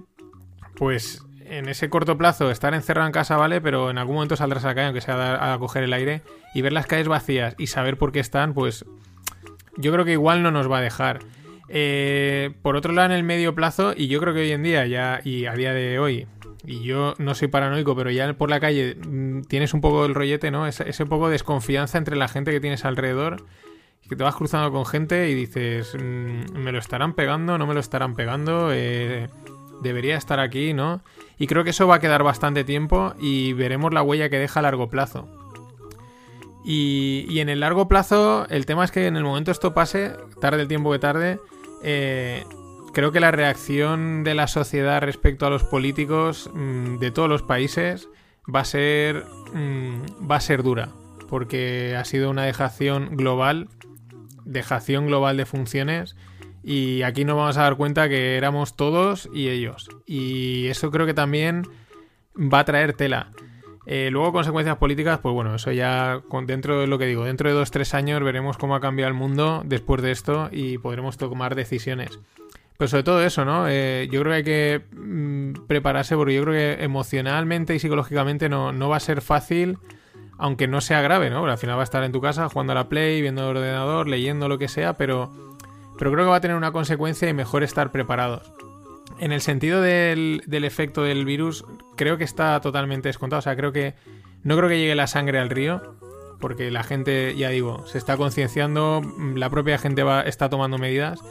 [0.75, 4.63] pues en ese corto plazo estar encerrado en casa vale, pero en algún momento saldrás
[4.63, 6.21] a la calle, aunque sea a, coger el aire,
[6.53, 8.85] y ver las calles vacías y saber por qué están, pues
[9.75, 11.21] yo creo que igual no nos va a dejar.
[11.69, 14.85] Eh, por otro lado, en el medio plazo, y yo creo que hoy en día
[14.85, 16.27] ya, y a día de hoy,
[16.65, 20.15] y yo no soy paranoico, pero ya por la calle mm, tienes un poco el
[20.15, 20.67] rollete, ¿no?
[20.67, 23.43] Ese, poco de desconfianza entre la gente que tienes alrededor,
[24.07, 27.57] que te vas cruzando con gente y dices, mm, ¿me lo estarán pegando?
[27.57, 28.69] ¿No me lo estarán pegando?
[28.71, 29.29] Eh,
[29.81, 31.01] debería estar aquí, ¿no?
[31.37, 34.59] Y creo que eso va a quedar bastante tiempo y veremos la huella que deja
[34.59, 35.27] a largo plazo.
[36.65, 40.61] Y, en el largo plazo, el tema es que en el momento esto pase, tarde
[40.61, 41.39] el tiempo que tarde,
[41.83, 42.45] eh,
[42.93, 47.41] creo que la reacción de la sociedad respecto a los políticos mm, de todos los
[47.43, 48.09] países
[48.53, 50.89] va a ser mm, va a ser dura
[51.29, 53.69] porque ha sido una dejación global
[54.45, 56.15] dejación global de funciones
[56.63, 59.89] y aquí nos vamos a dar cuenta que éramos todos y ellos.
[60.05, 61.63] Y eso creo que también
[62.35, 63.31] va a traer tela
[63.85, 67.55] eh, luego, consecuencias políticas, pues bueno, eso ya dentro de lo que digo, dentro de
[67.55, 71.55] dos, tres años veremos cómo ha cambiado el mundo después de esto y podremos tomar
[71.55, 72.19] decisiones.
[72.77, 73.67] Pero sobre todo eso, ¿no?
[73.67, 78.49] Eh, yo creo que hay que mm, prepararse porque yo creo que emocionalmente y psicológicamente
[78.49, 79.77] no, no, va a ser fácil,
[80.37, 81.45] aunque no sea grave, ¿no?
[81.45, 84.07] al final va a estar en tu casa jugando a la Play, viendo el ordenador,
[84.07, 85.31] leyendo lo que sea, pero,
[85.99, 88.51] pero creo que va a tener una consecuencia y mejor estar preparados.
[89.23, 91.63] En el sentido del, efecto del virus,
[91.95, 93.39] creo que está totalmente descontado.
[93.39, 93.95] O sea, creo que
[94.43, 95.95] No creo que llegue la sangre al río,
[96.41, 99.01] porque la gente, ya digo, se está concienciando,
[99.33, 101.21] la propia gente va, está tomando medidas.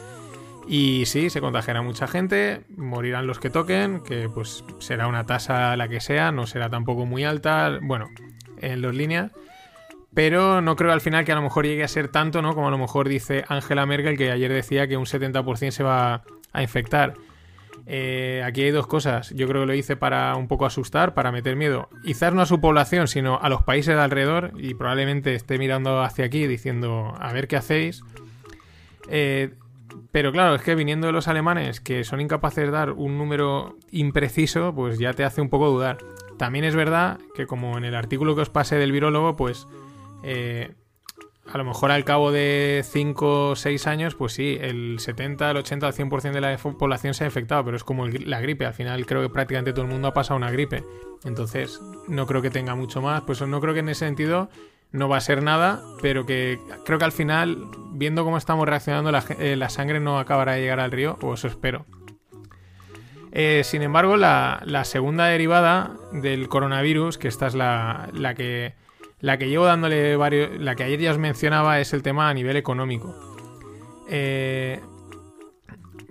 [0.67, 5.77] Y sí, se contagiará mucha gente, morirán los que toquen, que pues será una tasa
[5.77, 8.09] la que sea, no será tampoco muy alta, bueno,
[8.59, 9.33] en los líneas.
[10.15, 12.55] Pero no creo al final que a lo mejor llegue a ser tanto, ¿no?
[12.55, 16.23] Como a lo mejor dice Angela Merkel, que ayer decía que un 70% se va
[16.53, 17.13] a infectar.
[17.85, 19.31] Eh, aquí hay dos cosas.
[19.31, 21.89] Yo creo que lo hice para un poco asustar, para meter miedo.
[22.03, 24.51] Quizás no a su población, sino a los países de alrededor.
[24.57, 28.03] Y probablemente esté mirando hacia aquí diciendo, a ver qué hacéis.
[29.09, 29.53] Eh,
[30.11, 33.77] pero claro, es que viniendo de los alemanes, que son incapaces de dar un número
[33.91, 35.97] impreciso, pues ya te hace un poco dudar.
[36.37, 39.67] También es verdad que como en el artículo que os pasé del virólogo, pues
[40.23, 40.73] eh,
[41.51, 45.57] a lo mejor al cabo de 5 o 6 años, pues sí, el 70, el
[45.57, 48.65] 80, el 100% de la población se ha infectado, pero es como la gripe.
[48.65, 50.83] Al final creo que prácticamente todo el mundo ha pasado una gripe.
[51.25, 53.23] Entonces no creo que tenga mucho más.
[53.23, 54.49] Pues no creo que en ese sentido
[54.91, 59.11] no va a ser nada, pero que creo que al final, viendo cómo estamos reaccionando,
[59.11, 61.85] la, eh, sangre no acabará de llegar al río, o eso espero.
[63.31, 68.75] Eh, sin embargo, la, segunda derivada del coronavirus, que esta es la, la que
[69.23, 70.59] la que llevo dándole varios.
[70.59, 73.15] La que ayer ya os mencionaba es el tema a nivel económico.
[74.09, 74.81] Eh,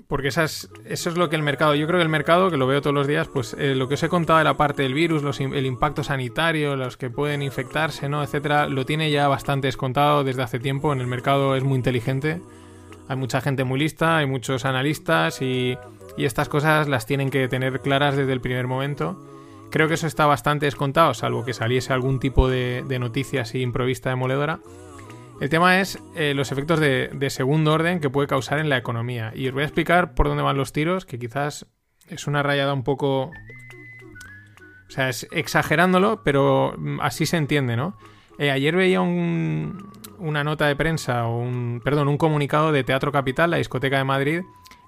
[0.09, 1.75] porque eso es lo que el mercado.
[1.75, 3.95] Yo creo que el mercado, que lo veo todos los días, pues eh, lo que
[3.95, 8.09] os he contado de la parte del virus, el impacto sanitario, los que pueden infectarse,
[8.09, 8.23] ¿no?
[8.23, 10.91] etcétera, lo tiene ya bastante descontado desde hace tiempo.
[10.95, 12.41] En el mercado es muy inteligente.
[13.09, 15.77] Hay mucha gente muy lista, hay muchos analistas y,
[16.17, 19.32] y estas cosas las tienen que tener claras desde el primer momento.
[19.73, 24.11] Creo que eso está bastante descontado, salvo que saliese algún tipo de, noticia así improvista
[24.11, 24.61] demoledora.
[25.41, 29.33] El tema es eh, los efectos de, segundo orden que puede causar en la economía.
[29.35, 31.67] Y os voy a explicar por dónde van los tiros, que quizás
[32.07, 33.31] es una rayada un poco...
[34.89, 37.97] O sea, es exagerándolo, pero así se entiende, ¿no?
[38.39, 43.51] Eh, ayer veía una nota de prensa, o un, perdón, un comunicado de Teatro Capital,
[43.51, 44.43] la discoteca de Madrid,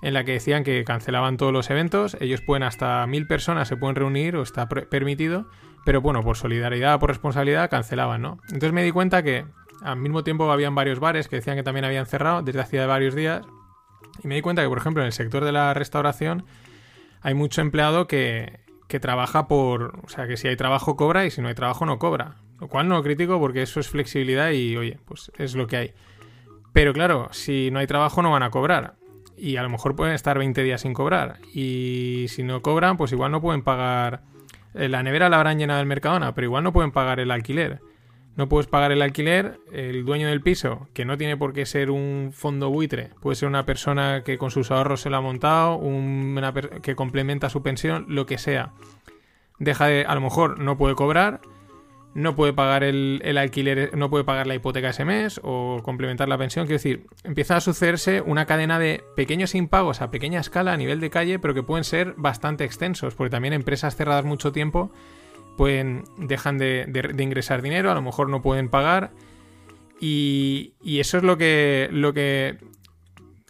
[0.05, 3.79] en la que decían que cancelaban todos los eventos, ellos pueden hasta mil personas se
[3.79, 5.47] pueden reunir o está permitido,
[5.87, 8.39] pero bueno, por solidaridad, por responsabilidad, cancelaban, ¿no?
[8.49, 9.47] Entonces me di cuenta que
[9.83, 13.15] al mismo tiempo habían varios bares que decían que también habían cerrado desde hacía varios
[13.15, 13.47] días,
[14.23, 16.45] y me di cuenta que, por ejemplo, en el sector de la restauración
[17.23, 21.31] hay mucho empleado que, que trabaja por, o sea, que si hay trabajo cobra y
[21.31, 24.51] si no hay trabajo no cobra, lo cual no lo critico porque eso es flexibilidad
[24.51, 25.95] y, oye, pues es lo que hay.
[26.75, 28.97] Pero claro, si no hay trabajo no van a cobrar
[29.45, 31.37] y a lo mejor pueden estar 20 días sin cobrar.
[31.53, 34.23] Y si no cobran, pues igual no pueden pagar.
[34.73, 37.81] Eh, la nevera la habrán llenado el Mercadona, pero igual no pueden pagar el alquiler.
[38.37, 41.91] No puedes pagar el alquiler, el dueño del piso, que no tiene por qué ser
[41.91, 45.77] un fondo buitre, puede ser una persona que con sus ahorros se lo ha montado,
[45.77, 48.73] una que complementa su pensión, lo que sea.
[49.61, 51.43] Deja de, a lo mejor no puede cobrar,
[52.15, 56.39] no puede pagar el, alquiler, no puede pagar la hipoteca ese mes o complementar la
[56.39, 56.67] pensión.
[56.67, 61.01] Quiero decir, empieza a sucederse una cadena de pequeños impagos a pequeña escala a nivel
[61.01, 64.93] de calle, pero que pueden ser bastante extensos, porque también empresas cerradas mucho tiempo
[65.57, 69.11] pueden dejan de, ingresar dinero, a lo mejor no pueden pagar.
[70.01, 72.59] Y, y, eso es lo que, lo que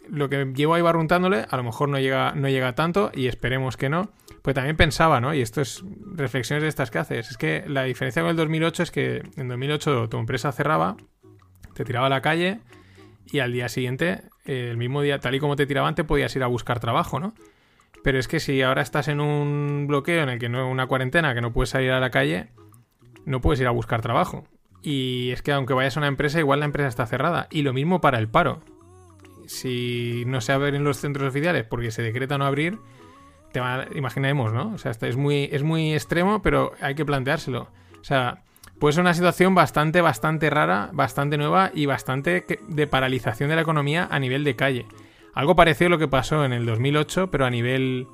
[0.09, 3.77] lo que llevo ahí barruntándole, a lo mejor no llega, no llega tanto y esperemos
[3.77, 4.09] que no.
[4.45, 5.33] Pues también pensaba, ¿no?
[5.33, 5.83] Y esto es
[6.13, 7.31] reflexiones de estas que haces.
[7.31, 10.97] Es que la diferencia con el 2008 es que en 2008 tu empresa cerraba,
[11.73, 12.59] te tiraba a la calle
[13.25, 16.43] y al día siguiente, el mismo día, tal y como te tiraban, te podías ir
[16.43, 17.33] a buscar trabajo, ¿no?
[18.03, 21.33] Pero es que si ahora estás en un bloqueo en el que no, una cuarentena,
[21.33, 22.49] que no puedes salir a la calle,
[23.25, 24.45] no puedes ir a buscar trabajo.
[24.83, 27.47] Y es que aunque vayas a una empresa, igual la empresa está cerrada.
[27.49, 28.61] Y lo mismo para el paro.
[29.47, 32.77] Si no se abren los centros oficiales porque se decreta no abrir,
[33.93, 34.73] imaginemos, ¿no?
[34.73, 37.69] O sea, es muy, es muy extremo, pero hay que planteárselo.
[37.99, 38.43] O sea,
[38.79, 43.61] puede ser una situación bastante, bastante rara, bastante nueva y bastante de paralización de la
[43.61, 44.85] economía a nivel de calle.
[45.33, 48.07] Algo parecido a lo que pasó en el 2008, pero a nivel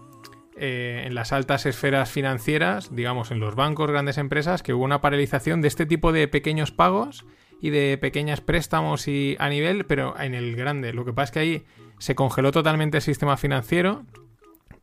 [0.58, 5.02] eh, en las altas esferas financieras, digamos en los bancos, grandes empresas, que hubo una
[5.02, 7.26] paralización de este tipo de pequeños pagos
[7.62, 10.94] y de pequeños préstamos y a nivel, pero en el grande.
[10.94, 11.64] Lo que pasa es que ahí
[12.00, 14.04] se congeló totalmente el sistema financiero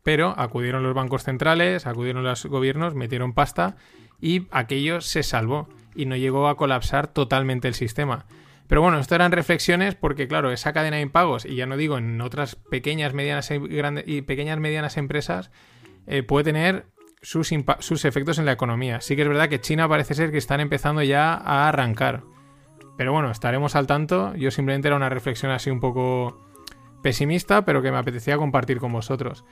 [0.09, 3.75] pero acudieron los bancos centrales, acudieron los gobiernos, metieron pasta
[4.19, 8.25] y aquello se salvó y no llegó a colapsar totalmente el sistema.
[8.65, 11.99] Pero bueno, esto eran reflexiones porque, claro, esa cadena de impagos, y ya no digo
[11.99, 15.51] en otras pequeñas, medianas y, pequeñas, medianas empresas,
[16.07, 16.87] eh, puede tener
[17.21, 19.01] sus, sus efectos en la economía.
[19.01, 22.23] Sí que es verdad que China parece ser que están empezando ya a arrancar.
[22.97, 24.33] Pero bueno, estaremos al tanto.
[24.33, 26.47] Yo simplemente era una reflexión así un poco
[27.03, 29.45] pesimista, pero que me apetecía compartir con vosotros.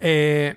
[0.00, 0.56] Eh,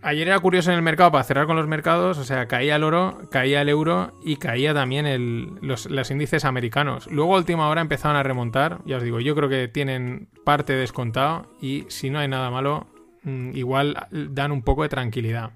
[0.00, 2.84] ayer era curioso en el mercado para cerrar con los mercados, o sea, caía el
[2.84, 7.06] oro, caía el euro y caía también los, índices americanos.
[7.10, 10.74] Luego a última hora empezaron a remontar, ya os digo, yo creo que tienen parte
[10.74, 12.86] descontado y si no hay nada malo,
[13.22, 15.52] mm, igual dan un poco de tranquilidad.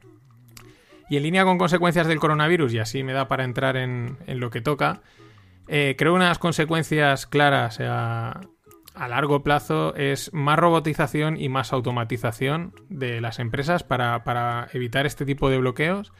[1.08, 4.50] Y en línea con consecuencias del coronavirus, y así me da para entrar en, lo
[4.50, 5.02] que toca,
[5.68, 8.40] eh, creo unas consecuencias claras a,
[8.96, 15.26] a largo plazo es más robotización y más automatización de las empresas para, evitar este
[15.26, 16.12] tipo de bloqueos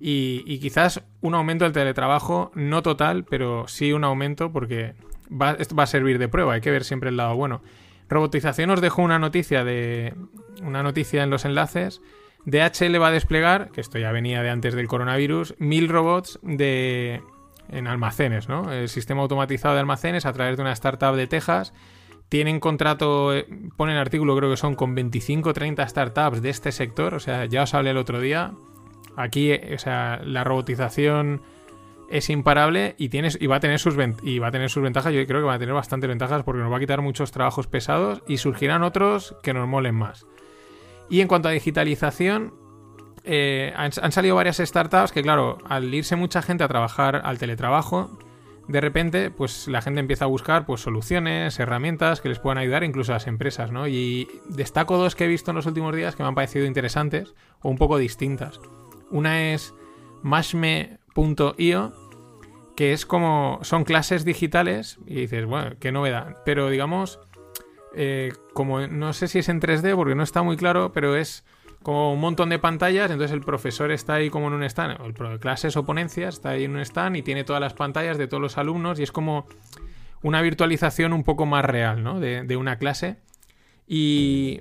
[0.00, 4.94] y, quizás un aumento del teletrabajo, no total, pero sí un aumento porque
[5.30, 7.62] va, esto va a servir de prueba, hay que ver siempre el lado bueno.
[8.08, 10.14] Robotización os dejo una noticia de
[10.62, 12.02] una noticia en los enlaces.
[12.44, 17.22] DHL va a desplegar, que esto ya venía de antes del coronavirus, mil robots de
[17.68, 18.72] en almacenes, ¿no?
[18.72, 21.72] El sistema automatizado de almacenes a través de una startup de Texas
[22.32, 26.72] tienen contrato, eh, ponen artículo creo que son con 25 o 30 startups de este
[26.72, 28.54] sector, o sea, ya os hablé el otro día,
[29.16, 31.42] aquí, eh, o sea, la robotización
[32.08, 35.12] es imparable y, tienes, y, va a tener sus y va a tener sus ventajas,
[35.12, 37.66] yo creo que va a tener bastantes ventajas porque nos va a quitar muchos trabajos
[37.66, 40.24] pesados y surgirán otros que nos molen más.
[41.10, 42.54] Y en cuanto a digitalización,
[43.24, 48.18] eh, han, salido varias startups que, claro, al irse mucha gente a trabajar al teletrabajo,
[48.72, 52.84] de repente, pues la gente empieza a buscar pues, soluciones, herramientas que les puedan ayudar
[52.84, 53.86] incluso a las empresas, ¿no?
[53.86, 57.34] Y destaco dos que he visto en los últimos días que me han parecido interesantes
[57.60, 58.60] o un poco distintas.
[59.10, 59.74] Una es
[60.22, 61.92] mashme.io,
[62.74, 63.58] que es como.
[63.60, 66.38] son clases digitales, y dices, bueno, qué novedad.
[66.46, 67.20] Pero digamos,
[67.94, 71.44] eh, como no sé si es en 3D, porque no está muy claro, pero es
[71.82, 75.40] como un montón de pantallas, entonces el profesor está ahí como en un stand, el
[75.40, 78.40] clases o ponencias está ahí en un stand y tiene todas las pantallas de todos
[78.40, 79.46] los alumnos y es como
[80.22, 82.20] una virtualización un poco más real, ¿no?
[82.20, 83.16] De una clase.
[83.86, 84.60] Y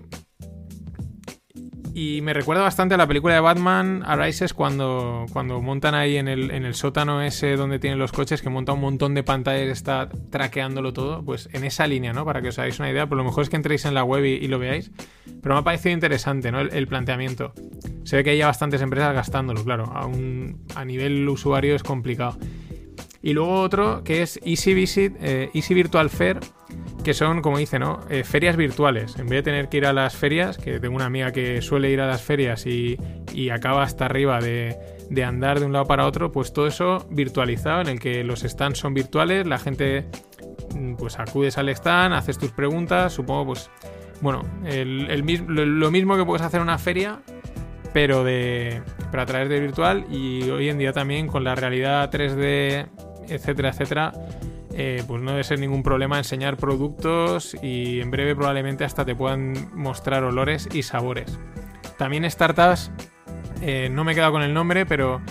[1.93, 6.27] y me recuerda bastante a la película de Batman Arises cuando, cuando montan ahí en
[6.27, 9.67] el, en el sótano ese donde tienen los coches, que monta un montón de pantallas
[9.67, 11.23] y está traqueándolo todo.
[11.23, 12.23] Pues en esa línea, ¿no?
[12.23, 13.07] Para que os hagáis una idea.
[13.07, 14.91] Por lo mejor es que entréis en la web y, lo veáis.
[15.41, 16.61] Pero me ha parecido interesante, ¿no?
[16.61, 17.53] El, planteamiento.
[18.03, 19.91] Se ve que hay ya bastantes empresas gastándolo, claro.
[19.93, 20.09] A,
[20.79, 22.37] a nivel usuario es complicado.
[23.21, 26.39] Y luego otro que es Easy Visit, eh, Easy Virtual Fair
[27.03, 27.99] que son, como dice, ¿no?
[28.09, 29.15] Eh, ferias virtuales.
[29.17, 31.89] En vez de tener que ir a las ferias, que tengo una amiga que suele
[31.89, 32.97] ir a las ferias y,
[33.51, 34.77] acaba hasta arriba de,
[35.25, 38.79] andar de un lado para otro, pues todo eso virtualizado, en el que los stands
[38.79, 40.05] son virtuales, la gente,
[40.75, 43.69] mm, pues acudes al stand, haces tus preguntas, supongo, pues,
[44.21, 47.21] bueno, lo mismo que puedes hacer una feria,
[47.93, 52.09] pero, de, pero a través de virtual y hoy en día también con la realidad
[52.09, 52.87] 3D,
[53.27, 54.13] etcétera, etcétera
[54.73, 59.15] eh, pues no debe ser ningún problema enseñar productos y en breve probablemente hasta te
[59.15, 61.37] puedan mostrar olores y sabores.
[61.97, 62.91] También startups,
[63.61, 65.21] eh, no me he quedado con el nombre, pero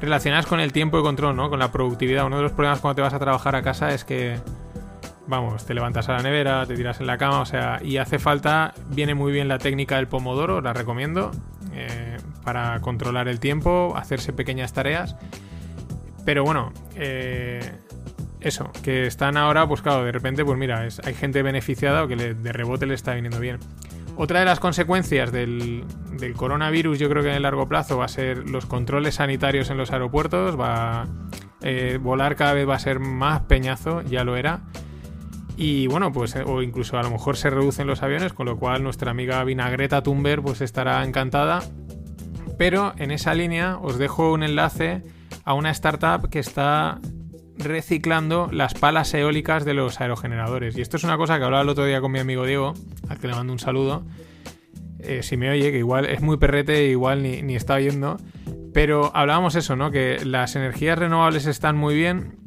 [0.00, 1.50] relacionadas con el tiempo de control, ¿no?
[1.50, 2.26] Con la productividad.
[2.26, 4.38] Uno de los problemas cuando te vas a trabajar a casa es que,
[5.26, 8.18] vamos, te levantas a la nevera, te tiras en la cama, o sea, y hace
[8.18, 11.30] falta, viene muy bien la técnica del pomodoro, la recomiendo,
[11.72, 15.16] eh, para controlar el tiempo, hacerse pequeñas tareas.
[16.24, 17.60] Pero bueno, eh,
[18.46, 22.16] eso, que están ahora, pues claro, de repente, pues mira, hay gente beneficiada o que
[22.16, 23.58] de rebote le está viniendo bien.
[24.18, 25.84] Otra de las consecuencias del,
[26.36, 29.76] coronavirus, yo creo que en el largo plazo, va a ser los controles sanitarios en
[29.76, 30.58] los aeropuertos.
[30.58, 31.06] Va
[31.60, 34.62] eh, volar cada vez va a ser más peñazo, ya lo era.
[35.58, 38.82] Y bueno, pues, o incluso a lo mejor se reducen los aviones, con lo cual
[38.82, 41.62] nuestra amiga Vinagreta Thunberg pues estará encantada.
[42.56, 45.02] Pero en esa línea os dejo un enlace
[45.44, 47.00] a una startup que está
[47.58, 50.76] reciclando las palas eólicas de los aerogeneradores.
[50.76, 52.74] Y esto es una cosa que hablaba el otro día con mi amigo Diego,
[53.08, 54.04] al que le mando un saludo.
[55.00, 58.16] Eh, si me oye, que igual es muy perrete, igual ni, ni está oyendo.
[58.72, 59.90] Pero hablábamos eso, ¿no?
[59.90, 62.38] Que las energías renovables están muy bien,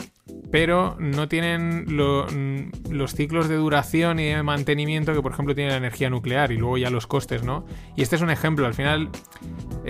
[0.51, 5.71] pero no tienen mm, los ciclos de duración y de mantenimiento que, por ejemplo, tiene
[5.71, 7.65] la energía nuclear y luego ya los costes, ¿no?
[7.95, 8.65] Y este es un ejemplo.
[8.65, 9.09] Al final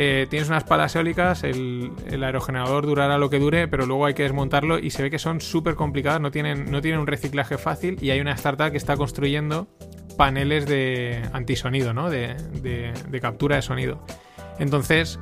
[0.02, 4.24] eh, tienes unas palas eólicas, el, aerogenerador durará lo que dure, pero luego hay que
[4.24, 7.98] desmontarlo y se ve que son súper complicadas, no tienen, no tienen un reciclaje fácil
[8.02, 9.68] y hay una startup que está construyendo
[10.16, 12.10] paneles de antisonido, ¿no?
[12.10, 12.34] De,
[13.22, 14.02] captura de sonido.
[14.58, 15.20] Entonces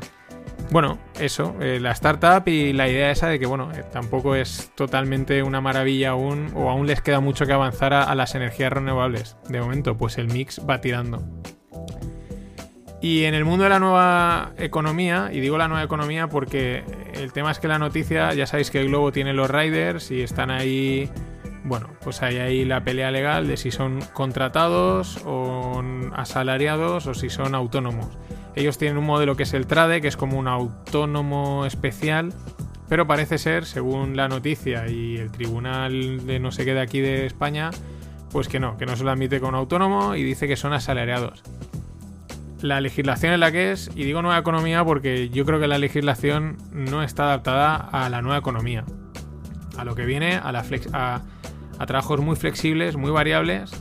[0.69, 4.71] bueno, eso, eh, la startup y la idea esa de que, bueno, eh, tampoco es
[4.75, 9.38] totalmente una maravilla aún, o aún les queda mucho que avanzar a, las energías renovables.
[9.49, 11.23] De momento, pues el mix va tirando.
[13.00, 16.84] Y en el mundo de la nueva economía, y digo la nueva economía porque
[17.14, 20.22] el tema es que la noticia, ya sabéis que el Globo tiene los riders y
[20.22, 21.10] están ahí
[21.68, 25.84] bueno, pues hay ahí la pelea legal de si son contratados o
[26.16, 28.08] asalariados o si son autónomos.
[28.56, 32.34] Ellos tienen un modelo que es el TRADE, que es como un autónomo especial,
[32.88, 37.02] pero parece ser, según la noticia y el tribunal de no sé qué de aquí
[37.02, 37.72] de España,
[38.32, 41.43] pues que no, que no se lo admite con autónomo y dice que son asalariados.
[42.62, 45.78] La legislación es la que es, y digo nueva economía porque yo creo que la
[45.78, 48.84] legislación no está adaptada a la nueva economía.
[49.78, 53.72] A lo que viene, a, la a, trabajos muy flexibles, muy variables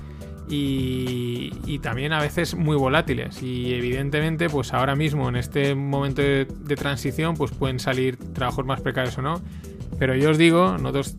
[0.49, 3.43] y, también a veces muy volátiles.
[3.43, 8.67] Y evidentemente, pues ahora mismo, en este momento de, de, transición, pues pueden salir trabajos
[8.67, 9.41] más precarios o no.
[9.99, 11.17] Pero yo os digo, nosotros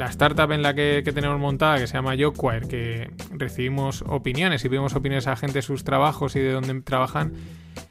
[0.00, 4.70] la startup en la que, tenemos montada, que se llama Jobquire, que recibimos opiniones y
[4.70, 7.34] pedimos opiniones a gente de sus trabajos y de dónde trabajan,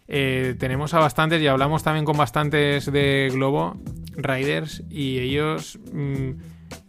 [0.07, 3.77] eh, tenemos a bastantes y hablamos también con bastantes de Globo
[4.15, 6.31] Riders y ellos mm,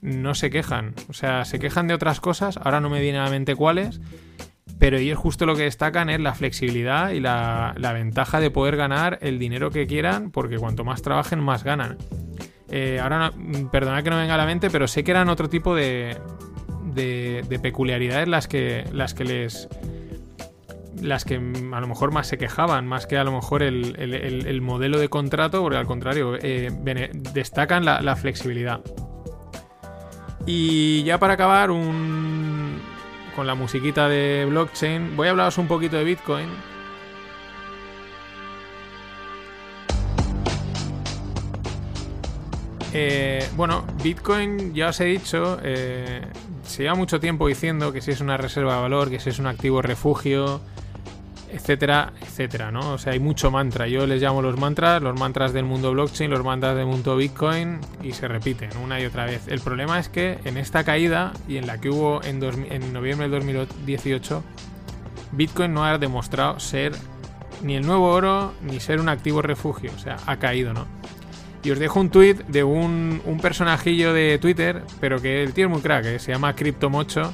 [0.01, 0.95] no se quejan.
[1.11, 4.01] O sea, se quejan de otras cosas, ahora no me viene a la mente cuáles,
[4.79, 8.77] pero ellos justo lo que destacan es la flexibilidad y la, la ventaja de poder
[8.79, 11.99] ganar el dinero que quieran, porque cuanto más trabajen, más ganan.
[12.71, 15.49] Eh, ahora, no, perdonad que no venga a la mente, pero sé que eran otro
[15.49, 16.17] tipo de,
[16.85, 19.69] de, peculiaridades las que, las que les.
[21.01, 24.99] Las que a lo mejor más se quejaban, más que a lo mejor el, modelo
[24.99, 26.71] de contrato, porque al contrario, eh,
[27.33, 28.81] destacan la, flexibilidad.
[30.47, 32.81] Y ya para acabar, un,
[33.35, 36.49] con la musiquita de blockchain, voy a hablaros un poquito de Bitcoin
[42.93, 46.23] Eh, bueno, Bitcoin, ya os he dicho, eh,
[46.65, 49.39] se lleva mucho tiempo diciendo que si es una reserva de valor, que si es
[49.39, 50.61] un activo refugio,
[51.53, 52.93] etcétera, etcétera, ¿no?
[52.93, 53.87] O sea, hay mucho mantra.
[53.87, 57.79] Yo les llamo los mantras, los mantras del mundo blockchain, los mantras del mundo Bitcoin,
[58.03, 59.47] y se repiten una y otra vez.
[59.47, 63.29] El problema es que en esta caída y en la que hubo en, en noviembre
[63.29, 64.43] del 2018,
[65.33, 66.93] Bitcoin no ha demostrado ser
[67.63, 69.93] ni el nuevo oro ni ser un activo refugio.
[69.95, 70.87] O sea, ha caído, ¿no?
[71.63, 75.71] Y os dejo un tweet de un, personajillo de Twitter, pero que el tío es
[75.71, 77.33] muy crack, que se llama CryptoMocho.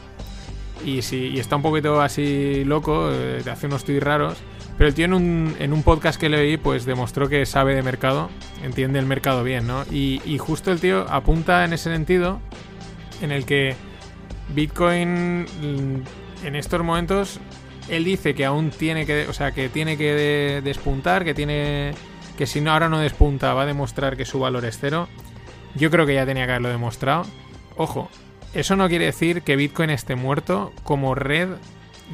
[0.85, 4.39] Y, si, está un poquito así loco, eh, hace unos tweets raros.
[4.77, 7.83] Pero el tío en un, en un podcast que leí, pues demostró que sabe de
[7.83, 8.29] mercado,
[8.63, 9.85] entiende el mercado bien, ¿no?
[9.91, 12.41] Y, y justo el tío apunta en ese sentido,
[13.23, 13.75] en el que
[14.55, 17.41] Bitcoin mm, en estos momentos,
[17.89, 21.93] él dice que aún tiene que, o sea, que tiene que despuntar, que tiene
[22.37, 25.09] que si no ahora no despunta va a demostrar que su valor es cero.
[25.75, 27.25] Yo creo que ya tenía que haberlo demostrado.
[27.77, 28.09] Ojo,
[28.55, 31.49] eso no quiere decir que Bitcoin esté muerto como red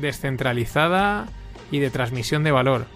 [0.01, 1.27] descentralizada
[1.71, 2.87] y de transmisión de valor.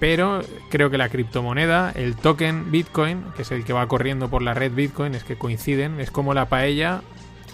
[0.00, 0.40] Pero
[0.70, 4.54] creo que la criptomoneda, el token Bitcoin, que es el que va corriendo por la
[4.54, 7.02] red Bitcoin, es que coinciden, es como la paella,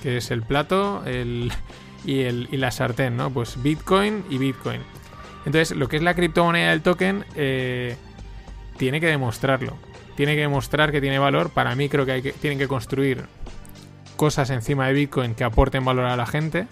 [0.02, 1.52] que es el plato el,
[2.04, 3.30] y, el, y la sartén, ¿no?
[3.30, 4.80] Pues Bitcoin y Bitcoin.
[5.44, 7.96] Entonces, lo que es la criptomoneda del token, eh,
[8.80, 9.76] tiene que demostrarlo.
[10.16, 11.50] Tiene que demostrar que tiene valor.
[11.50, 13.26] Para mí creo que, hay que tienen que construir
[14.16, 16.66] cosas encima de Bitcoin que aporten valor a la gente.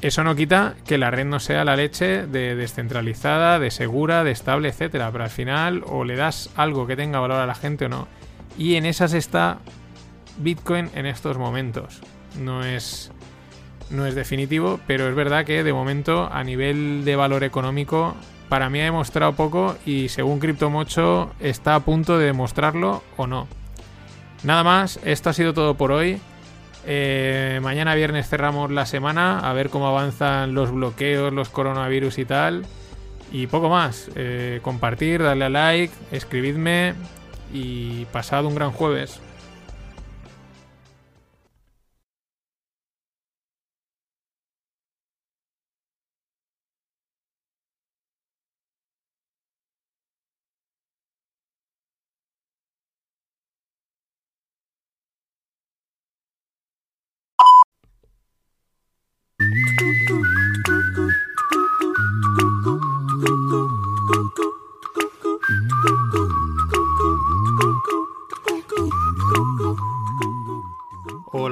[0.00, 4.32] Eso no quita que la red no sea la leche de descentralizada, de segura, de
[4.32, 5.12] estable, etcétera.
[5.12, 8.08] Pero al final o le das algo que tenga valor a la gente o no.
[8.58, 9.60] Y en esas está
[10.38, 12.00] Bitcoin en estos momentos.
[12.36, 13.12] No es,
[13.90, 18.16] no es definitivo, pero es verdad que de momento a nivel de valor económico
[18.50, 23.46] para mí ha demostrado poco y según CryptoMocho está a punto de demostrarlo o no.
[24.42, 26.20] Nada más, esto ha sido todo por hoy.
[26.84, 32.24] Eh, mañana viernes cerramos la semana a ver cómo avanzan los bloqueos, los coronavirus y
[32.24, 32.66] tal.
[33.30, 34.10] Y poco más.
[34.16, 36.94] Eh, compartir, darle a like, escribidme
[37.54, 39.20] y pasad un gran jueves.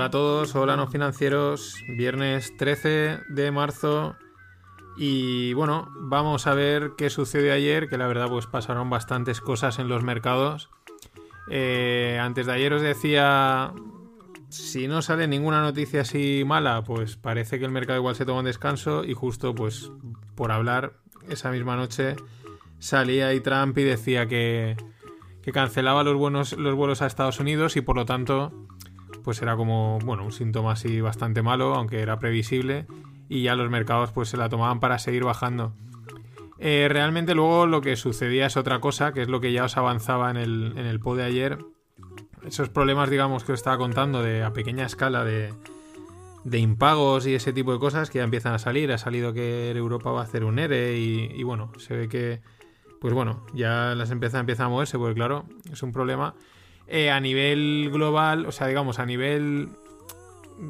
[0.09, 4.17] A todos, hola no financieros, viernes 13 de marzo
[4.97, 9.79] y bueno, vamos a ver qué sucede ayer, que la verdad pues pasaron bastantes cosas
[9.79, 10.71] en los mercados.
[11.51, 13.75] Eh, antes de ayer os decía
[14.49, 18.39] si no sale ninguna noticia así mala, pues parece que el mercado igual se toma
[18.39, 19.93] un descanso y justo pues
[20.35, 20.95] por hablar
[21.29, 22.17] esa misma noche
[22.79, 24.75] salía ahí Trump y decía que,
[25.43, 28.69] que cancelaba los, buenos, los vuelos a Estados Unidos y por lo tanto
[29.29, 32.87] pues era como, bueno, un síntoma así bastante malo, aunque era previsible,
[33.29, 35.75] y ya los mercados pues se la tomaban para seguir bajando.
[36.59, 39.77] Eh, realmente luego lo que sucedía es otra cosa, que es lo que ya os
[39.77, 41.59] avanzaba en el, en el pod de ayer.
[42.43, 45.53] Esos problemas, digamos, que os estaba contando de a pequeña escala de,
[46.45, 48.91] de impagos y ese tipo de cosas que ya empiezan a salir.
[48.93, 52.41] Ha salido que Europa va a hacer un ERE y, bueno, se ve que,
[52.99, 56.35] pues bueno, ya las empresas empiezan a moverse, porque claro, es un problema.
[56.89, 59.69] Eh, a nivel global, o sea, digamos, a nivel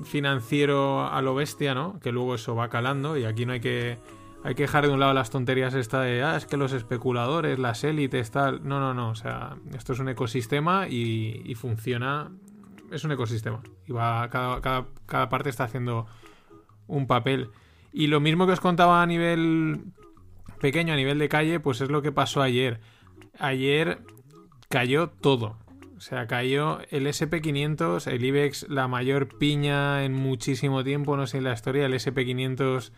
[0.04, 1.98] financiero a lo bestia, ¿no?
[2.00, 3.98] Que luego eso va calando y aquí no hay que
[4.44, 7.58] hay que dejar de un lado las tonterías esta de, ah, es que los especuladores,
[7.58, 8.66] las élites, tal.
[8.66, 9.10] No, no, no.
[9.10, 12.30] O sea, esto es un ecosistema y, funciona.
[12.90, 13.60] Es un ecosistema.
[13.86, 16.06] Y va, cada, cada, cada, parte está haciendo
[16.86, 17.50] un papel.
[17.92, 19.82] Y lo mismo que os contaba a nivel
[20.60, 22.80] pequeño, a nivel de calle, pues es lo que pasó ayer.
[23.38, 24.02] Ayer
[24.68, 25.56] cayó todo.
[25.98, 31.38] O sea, cayó el SP500, el IBEX, la mayor piña en muchísimo tiempo, no sé
[31.38, 32.92] en la historia, el SP500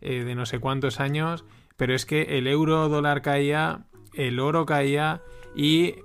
[0.00, 1.44] eh, de no sé cuántos años,
[1.76, 5.20] pero es que el euro dólar caía, el oro caía
[5.56, 5.96] y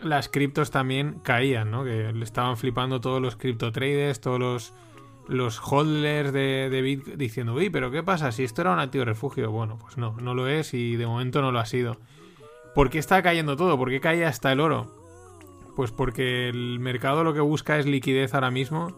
[0.00, 1.84] las criptos también caían, ¿no?
[1.84, 4.72] Que le estaban flipando todos los cripto traders, todos los,
[5.28, 8.32] los holders de, de Bitcoin diciendo, uy, pero ¿qué pasa?
[8.32, 9.50] Si esto era un activo refugio.
[9.50, 11.98] Bueno, pues no, no lo es y de momento no lo ha sido.
[12.74, 13.76] ¿Por qué está cayendo todo?
[13.76, 14.99] ¿Por qué caía hasta el oro?
[15.76, 18.96] Pues porque el mercado lo que busca es liquidez ahora mismo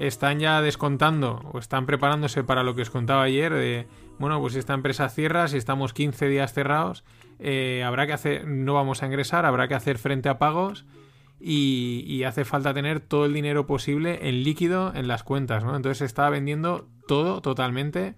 [0.00, 3.86] están ya descontando o están preparándose para lo que os contaba ayer de,
[4.18, 7.04] bueno, pues esta empresa cierra, si estamos 15 días cerrados,
[7.38, 10.86] eh, habrá que hacer, no vamos a ingresar, habrá que hacer frente a pagos
[11.38, 15.76] y, hace falta tener todo el dinero posible en líquido en las cuentas, ¿no?
[15.76, 18.14] Entonces se estaba vendiendo todo totalmente.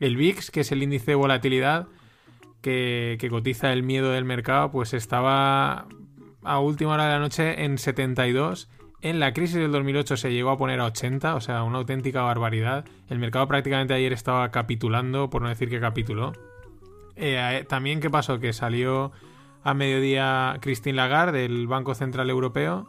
[0.00, 1.86] El VIX, que es el índice de volatilidad
[2.60, 5.86] que cotiza el miedo del mercado, pues estaba
[6.42, 8.68] a última hora de la noche en 72
[9.02, 12.22] en la crisis del 2008 se llegó a poner a 80, o sea, una auténtica
[12.22, 12.84] barbaridad.
[13.08, 16.32] El mercado prácticamente ayer estaba capitulando, por no decir que capituló.
[17.16, 18.40] Eh, también, ¿qué pasó?
[18.40, 19.12] Que salió
[19.62, 22.88] a mediodía Christine Lagarde del Banco Central Europeo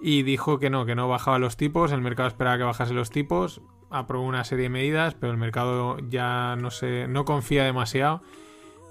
[0.00, 3.10] y dijo que no, que no bajaba los tipos, el mercado esperaba que bajase los
[3.10, 3.60] tipos,
[3.90, 8.22] aprobó una serie de medidas, pero el mercado ya no se, no confía demasiado.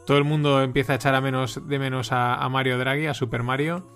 [0.05, 3.43] Todo el mundo empieza a echar a menos, de menos a, Mario Draghi, a Super
[3.43, 3.87] Mario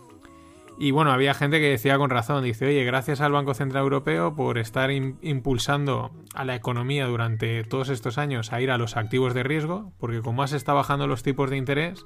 [0.80, 4.36] y bueno, había gente que decía con razón, dice, oye, gracias al Banco Central Europeo
[4.36, 9.34] por estar impulsando a la economía durante todos estos años a ir a los activos
[9.34, 12.06] de riesgo, porque como más está bajando los tipos de interés,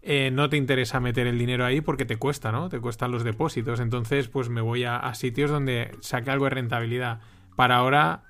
[0.00, 2.70] eh, no te interesa meter el dinero ahí porque te cuesta, ¿no?
[2.70, 3.80] Te cuestan los depósitos.
[3.80, 7.20] Entonces, pues me voy a, sitios donde saque algo de rentabilidad.
[7.56, 8.22] Para ahora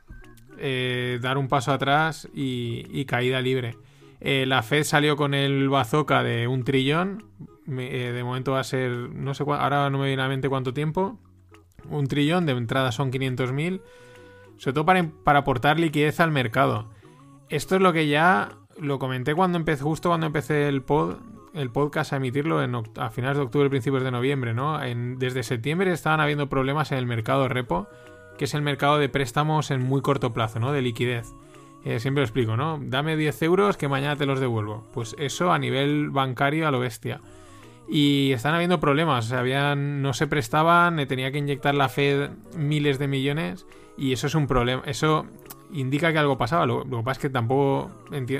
[0.59, 3.77] eh, dar un paso atrás y, caída libre.
[4.21, 7.25] Eh, la Fed salió con el bazooka de un trillón
[7.69, 10.73] eh, de momento va a ser, no sé, ahora no me viene a mente cuánto
[10.73, 11.19] tiempo,
[11.89, 13.81] un trillón, de entrada son 500.000,
[14.57, 16.89] sobre todo para, para aportar liquidez al mercado.
[17.49, 21.17] Esto es lo que ya lo comenté cuando empecé, justo cuando empecé el pod,
[21.55, 24.79] el podcast a emitirlo en, a finales de octubre, principios de noviembre, ¿no?
[24.79, 27.89] desde septiembre estaban habiendo problemas en el mercado repo,
[28.39, 30.71] que es el mercado de préstamos en muy corto plazo, ¿no?
[30.71, 31.35] De liquidez.
[31.87, 32.80] Eh, siempre lo explico, ¿no?
[32.82, 34.84] Dame 10 euros que mañana te los devuelvo.
[34.93, 37.20] Pues eso a nivel bancario a lo bestia
[37.89, 39.26] y están habiendo problemas.
[39.26, 43.66] O sea, habían, no se prestaban, tenía que inyectar la Fed miles de millones
[43.97, 44.82] y eso es un problema.
[44.84, 45.26] Eso
[45.72, 46.66] indica que algo pasaba.
[46.66, 47.93] Lo, que pasa es que tampoco,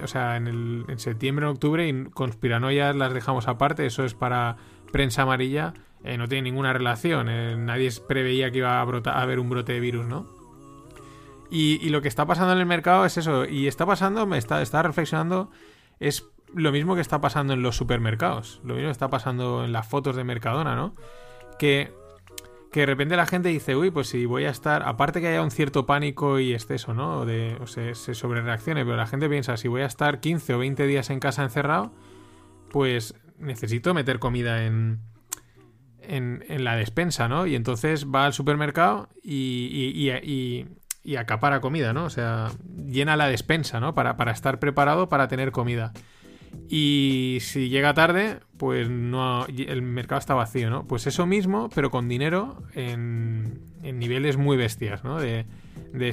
[0.03, 3.87] o sea, en, el, en septiembre, en octubre, y conspiranoias las dejamos aparte.
[3.87, 4.57] Eso es para
[4.91, 5.73] prensa amarilla.
[6.03, 7.29] Eh, no tiene ninguna relación.
[7.29, 10.36] Eh, nadie preveía que iba a, a haber un brote de virus, ¿no?
[11.51, 13.45] Y, lo que está pasando en el mercado es eso.
[13.45, 15.51] Y está pasando, me está, está reflexionando,
[16.01, 19.73] es lo mismo que está pasando en los supermercados, lo mismo que está pasando en
[19.73, 20.95] las fotos de Mercadona, ¿no?
[21.59, 21.93] Que,
[22.73, 25.43] que de repente la gente dice, uy, pues si voy a estar, aparte que haya
[25.43, 27.25] un cierto pánico y exceso, ¿no?
[27.25, 30.59] De, o sea, se sobrereaccione, pero la gente piensa, si voy a estar 15 o
[30.59, 31.93] 20 días en casa encerrado,
[32.71, 35.01] pues necesito meter comida en,
[36.01, 37.47] en, en la despensa, ¿no?
[37.47, 40.65] Y entonces va al supermercado y,
[41.07, 42.05] y, acapara comida, ¿no?
[42.05, 42.51] O sea,
[42.87, 43.95] llena la despensa, ¿no?
[43.95, 45.93] Para, para estar preparado para tener comida.
[46.69, 50.85] Y si llega tarde, pues no el mercado está vacío, ¿no?
[50.87, 55.21] Pues eso mismo, pero con dinero en, niveles muy bestias, ¿no?
[55.21, 55.47] De,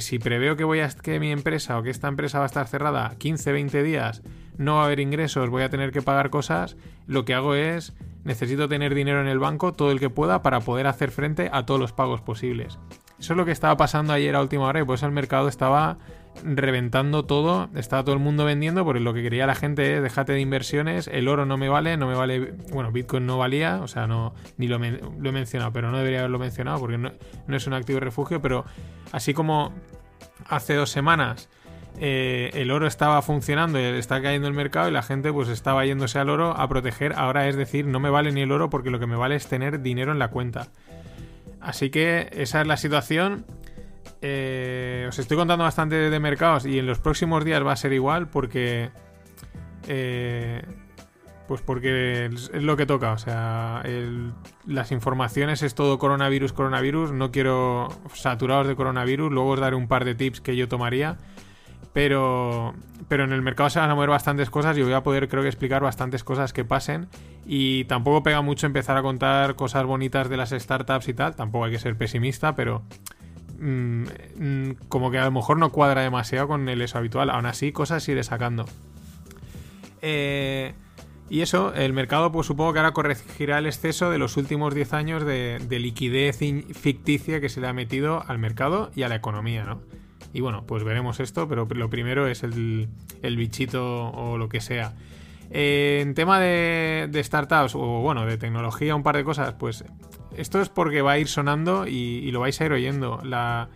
[0.00, 2.66] si preveo que voy a que mi empresa o que esta empresa va a estar
[2.68, 4.22] cerrada 15, 20 días,
[4.56, 6.76] no va a haber ingresos, voy a tener que pagar cosas,
[7.06, 7.92] lo que hago es
[8.24, 11.66] necesito tener dinero en el banco todo el que pueda para poder hacer frente a
[11.66, 12.78] todos los pagos posibles.
[13.18, 15.48] Eso es lo que estaba pasando ayer a última hora y por eso el mercado
[15.48, 15.98] estaba
[16.42, 20.32] reventando todo, estaba todo el mundo vendiendo, porque lo que quería la gente es déjate
[20.32, 23.88] de inversiones, el oro no me vale, no me vale, bueno, Bitcoin no valía, o
[23.88, 27.12] sea, no, ni lo, he mencionado, pero no debería haberlo mencionado porque no,
[27.48, 28.64] es un activo refugio, pero
[29.12, 29.72] así como
[30.48, 31.48] hace dos semanas
[32.00, 35.86] eh, el oro estaba funcionando y está cayendo el mercado y la gente pues estaba
[35.86, 38.90] yéndose al oro a proteger, ahora es decir, no me vale ni el oro porque
[38.90, 40.68] lo que me vale es tener dinero en la cuenta.
[41.64, 43.46] Así que esa es la situación.
[44.20, 47.92] Eh, os estoy contando bastante de mercados y en los próximos días va a ser
[47.92, 48.90] igual porque...
[49.88, 50.62] Eh,
[51.48, 53.82] pues porque es lo que toca, o sea,
[54.66, 59.86] las informaciones es todo coronavirus, coronavirus, no quiero saturados de coronavirus, luego os daré un
[59.86, 61.18] par de tips que yo tomaría,
[61.94, 62.74] pero,
[63.08, 65.42] pero en el mercado se van a mover bastantes cosas y voy a poder creo
[65.42, 67.08] que explicar bastantes cosas que pasen
[67.46, 71.64] y tampoco pega mucho empezar a contar cosas bonitas de las startups y tal, tampoco
[71.64, 72.82] hay que ser pesimista, pero
[73.58, 74.04] Mm,
[74.36, 77.30] mm, como que a lo mejor no cuadra demasiado con el eso habitual.
[77.30, 78.66] Aún así, cosas iré sacando.
[80.02, 80.74] Eh,
[81.30, 84.92] y eso, el mercado, pues supongo que ahora corregirá el exceso de los últimos 10
[84.92, 86.38] años de, liquidez
[86.74, 89.80] ficticia que se le ha metido al mercado y a la economía, ¿no?
[90.34, 92.88] Y bueno, pues veremos esto, pero lo primero es el,
[93.22, 94.92] bichito o lo que sea.
[95.50, 99.84] Eh, en tema de, de, startups o bueno, de tecnología, un par de cosas, pues
[100.36, 103.20] esto es porque va a ir sonando y, lo vais a ir oyendo.
[103.22, 103.68] La...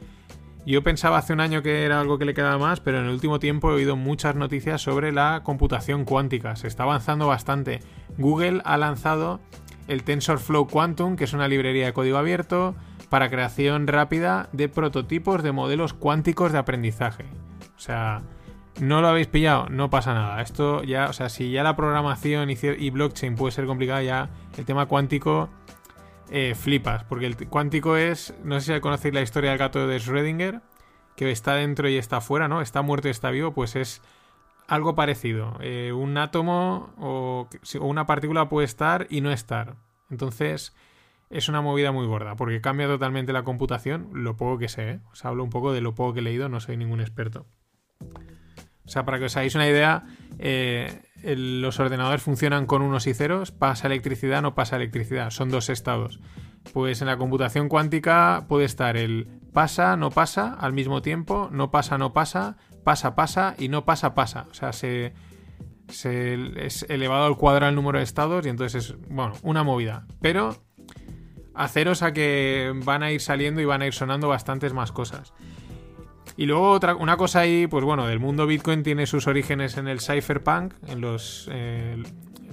[0.67, 3.11] Yo pensaba hace un año que era algo que le quedaba más, pero en el
[3.13, 6.57] último tiempo he oído muchas noticias sobre la computación cuántica.
[6.57, 7.81] Se está avanzando bastante.
[8.19, 9.41] Google ha lanzado
[9.87, 12.75] el TensorFlow Quantum, que es una librería de código abierto
[13.09, 17.25] para creación rápida de prototipos de modelos cuánticos de aprendizaje.
[17.77, 18.23] O sea,
[18.81, 20.41] no lo habéis pillado, no pasa nada.
[20.43, 24.65] Esto ya, o sea, si ya la programación y blockchain puede ser complicada, ya el
[24.65, 25.49] tema cuántico
[26.31, 29.97] eh, flipas, porque el cuántico es, no sé si conocéis la historia del gato de
[29.99, 30.61] Schrödinger,
[31.17, 32.61] que está dentro y está fuera, ¿no?
[32.61, 34.03] Está muerto y está vivo, pues es
[34.67, 35.57] algo parecido.
[35.61, 37.49] Eh, un átomo o,
[37.81, 39.77] una partícula puede estar y no estar.
[40.11, 40.77] Entonces
[41.31, 45.01] es una movida muy gorda, porque cambia totalmente la computación, lo poco que sé, ¿eh?
[45.13, 47.47] Os hablo un poco de lo poco que he leído, no soy ningún experto.
[48.01, 50.05] O sea, para que os hagáis una idea,
[50.39, 55.69] eh, los ordenadores funcionan con unos y ceros, pasa electricidad, no pasa electricidad, son dos
[55.69, 56.21] estados.
[56.73, 61.71] Pues en la computación cuántica puede estar el pasa, no pasa al mismo tiempo, no
[61.71, 64.47] pasa, no pasa, pasa, pasa y no pasa, pasa.
[64.51, 65.13] O sea, se,
[66.57, 70.07] es elevado al cuadrado el número de estados y entonces es, bueno, una movida.
[70.23, 70.57] Pero
[71.59, 75.35] haceros a que van a ir saliendo y van a ir sonando bastantes más cosas.
[76.37, 79.89] Y luego otra, una cosa ahí, pues bueno, del mundo Bitcoin tiene sus orígenes en
[79.89, 81.49] el cypherpunk, en los...
[81.51, 82.03] Eh,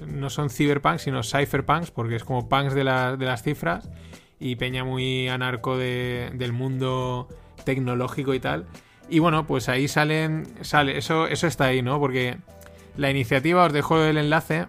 [0.07, 3.89] no son cyberpunks, sino cypherpunks, porque es como punks de, de las cifras
[4.39, 7.27] y peña muy anarco del mundo
[7.63, 8.65] tecnológico y tal.
[9.09, 11.99] Y bueno, pues ahí salen, sale, eso, eso está ahí, ¿no?
[11.99, 12.37] Porque
[12.97, 14.67] la iniciativa, os dejo el enlace,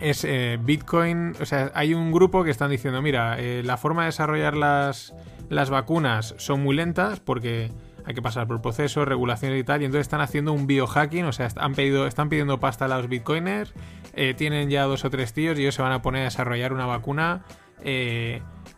[0.00, 4.02] es eh, Bitcoin, o sea, hay un grupo que están diciendo, mira, eh, la forma
[4.02, 5.14] de desarrollar las,
[5.48, 7.70] las vacunas son muy lentas porque
[8.04, 11.32] hay que pasar por procesos, regulaciones y tal, y entonces están haciendo un biohacking, o
[11.32, 13.74] sea, están, pedido, están pidiendo pasta a los bitcoiners,
[14.14, 16.72] eh, tienen ya dos o tres tíos y ellos se van a poner a desarrollar
[16.72, 17.44] una vacuna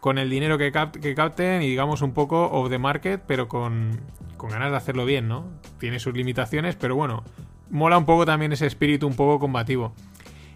[0.01, 3.99] con el dinero que, que, capten y digamos un poco of the market, pero con,
[4.37, 5.47] con ganas de hacerlo bien, ¿no?
[5.79, 7.25] Tiene sus limitaciones, pero bueno,
[7.71, 9.95] mola un poco también ese espíritu un poco combativo.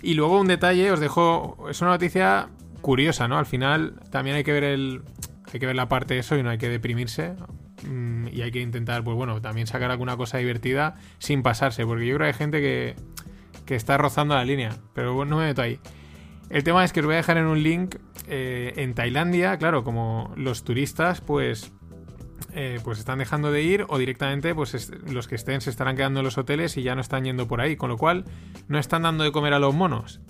[0.04, 2.50] Y luego un detalle, os dejo, es una noticia
[2.82, 3.38] curiosa, ¿no?
[3.38, 5.00] Al final también hay que ver el,
[5.50, 7.34] hay que ver la parte de eso y no hay que deprimirse.
[7.88, 12.06] Mm, y hay que intentar, pues bueno, también sacar alguna cosa divertida sin pasarse, porque
[12.06, 12.96] yo creo que hay gente que,
[13.64, 15.80] que está rozando la línea, pero no me meto ahí.
[16.50, 17.96] El tema es que os voy a dejar en un link
[18.28, 21.72] eh, en Tailandia, claro, como los turistas, pues
[22.54, 26.20] eh, pues están dejando de ir o directamente pues los que estén se estarán quedando
[26.20, 28.24] en los hoteles y ya no están yendo por ahí, con lo cual
[28.68, 30.20] no están dando de comer a los monos.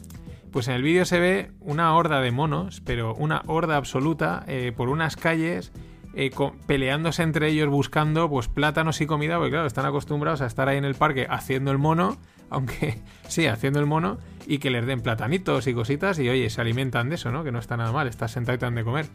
[0.50, 4.72] Pues en el vídeo se ve una horda de monos, pero una horda absoluta eh,
[4.74, 5.72] por unas calles
[6.16, 6.30] eh,
[6.66, 10.78] peleándose entre ellos buscando pues plátanos y comida, porque claro, están acostumbrados a estar ahí
[10.78, 12.18] en el parque haciendo el mono,
[12.50, 16.60] aunque sí, haciendo el mono, y que les den platanitos y cositas, y oye, se
[16.60, 17.42] alimentan de eso, ¿no?
[17.42, 19.06] Que no está nada mal, estás sentado y te de comer.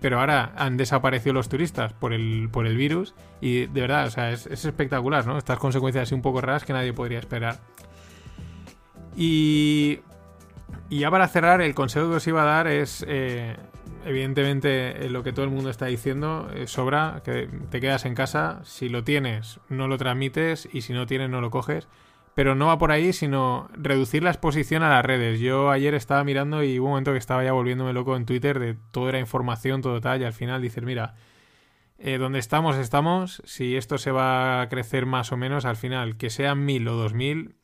[0.00, 4.10] Pero ahora han desaparecido los turistas por el, por el virus, y de verdad, o
[4.10, 5.38] sea, es, espectacular, ¿no?
[5.38, 7.58] Estas consecuencias así un poco raras que nadie podría esperar.
[9.16, 10.00] Y
[10.88, 13.56] y ya para cerrar, el consejo que os iba a dar es, eh,
[14.04, 18.14] evidentemente, eh, lo que todo el mundo está diciendo, eh, sobra, que te quedas en
[18.14, 21.88] casa, si lo tienes, no lo transmites y si no tienes, no lo coges.
[22.36, 25.40] Pero no va por ahí, sino reducir la exposición a las redes.
[25.40, 28.58] Yo ayer estaba mirando y hubo un momento que estaba ya volviéndome loco en Twitter
[28.58, 31.14] de todo era información, todo tal, y al final dices, mira,
[31.96, 33.40] eh, donde estamos, estamos.
[33.46, 36.94] Si esto se va a crecer más o menos, al final, que sean mil o
[36.94, 37.54] dos mil,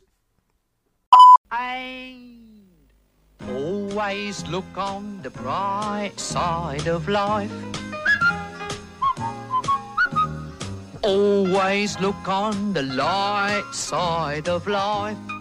[11.04, 15.31] always look on the light side of life.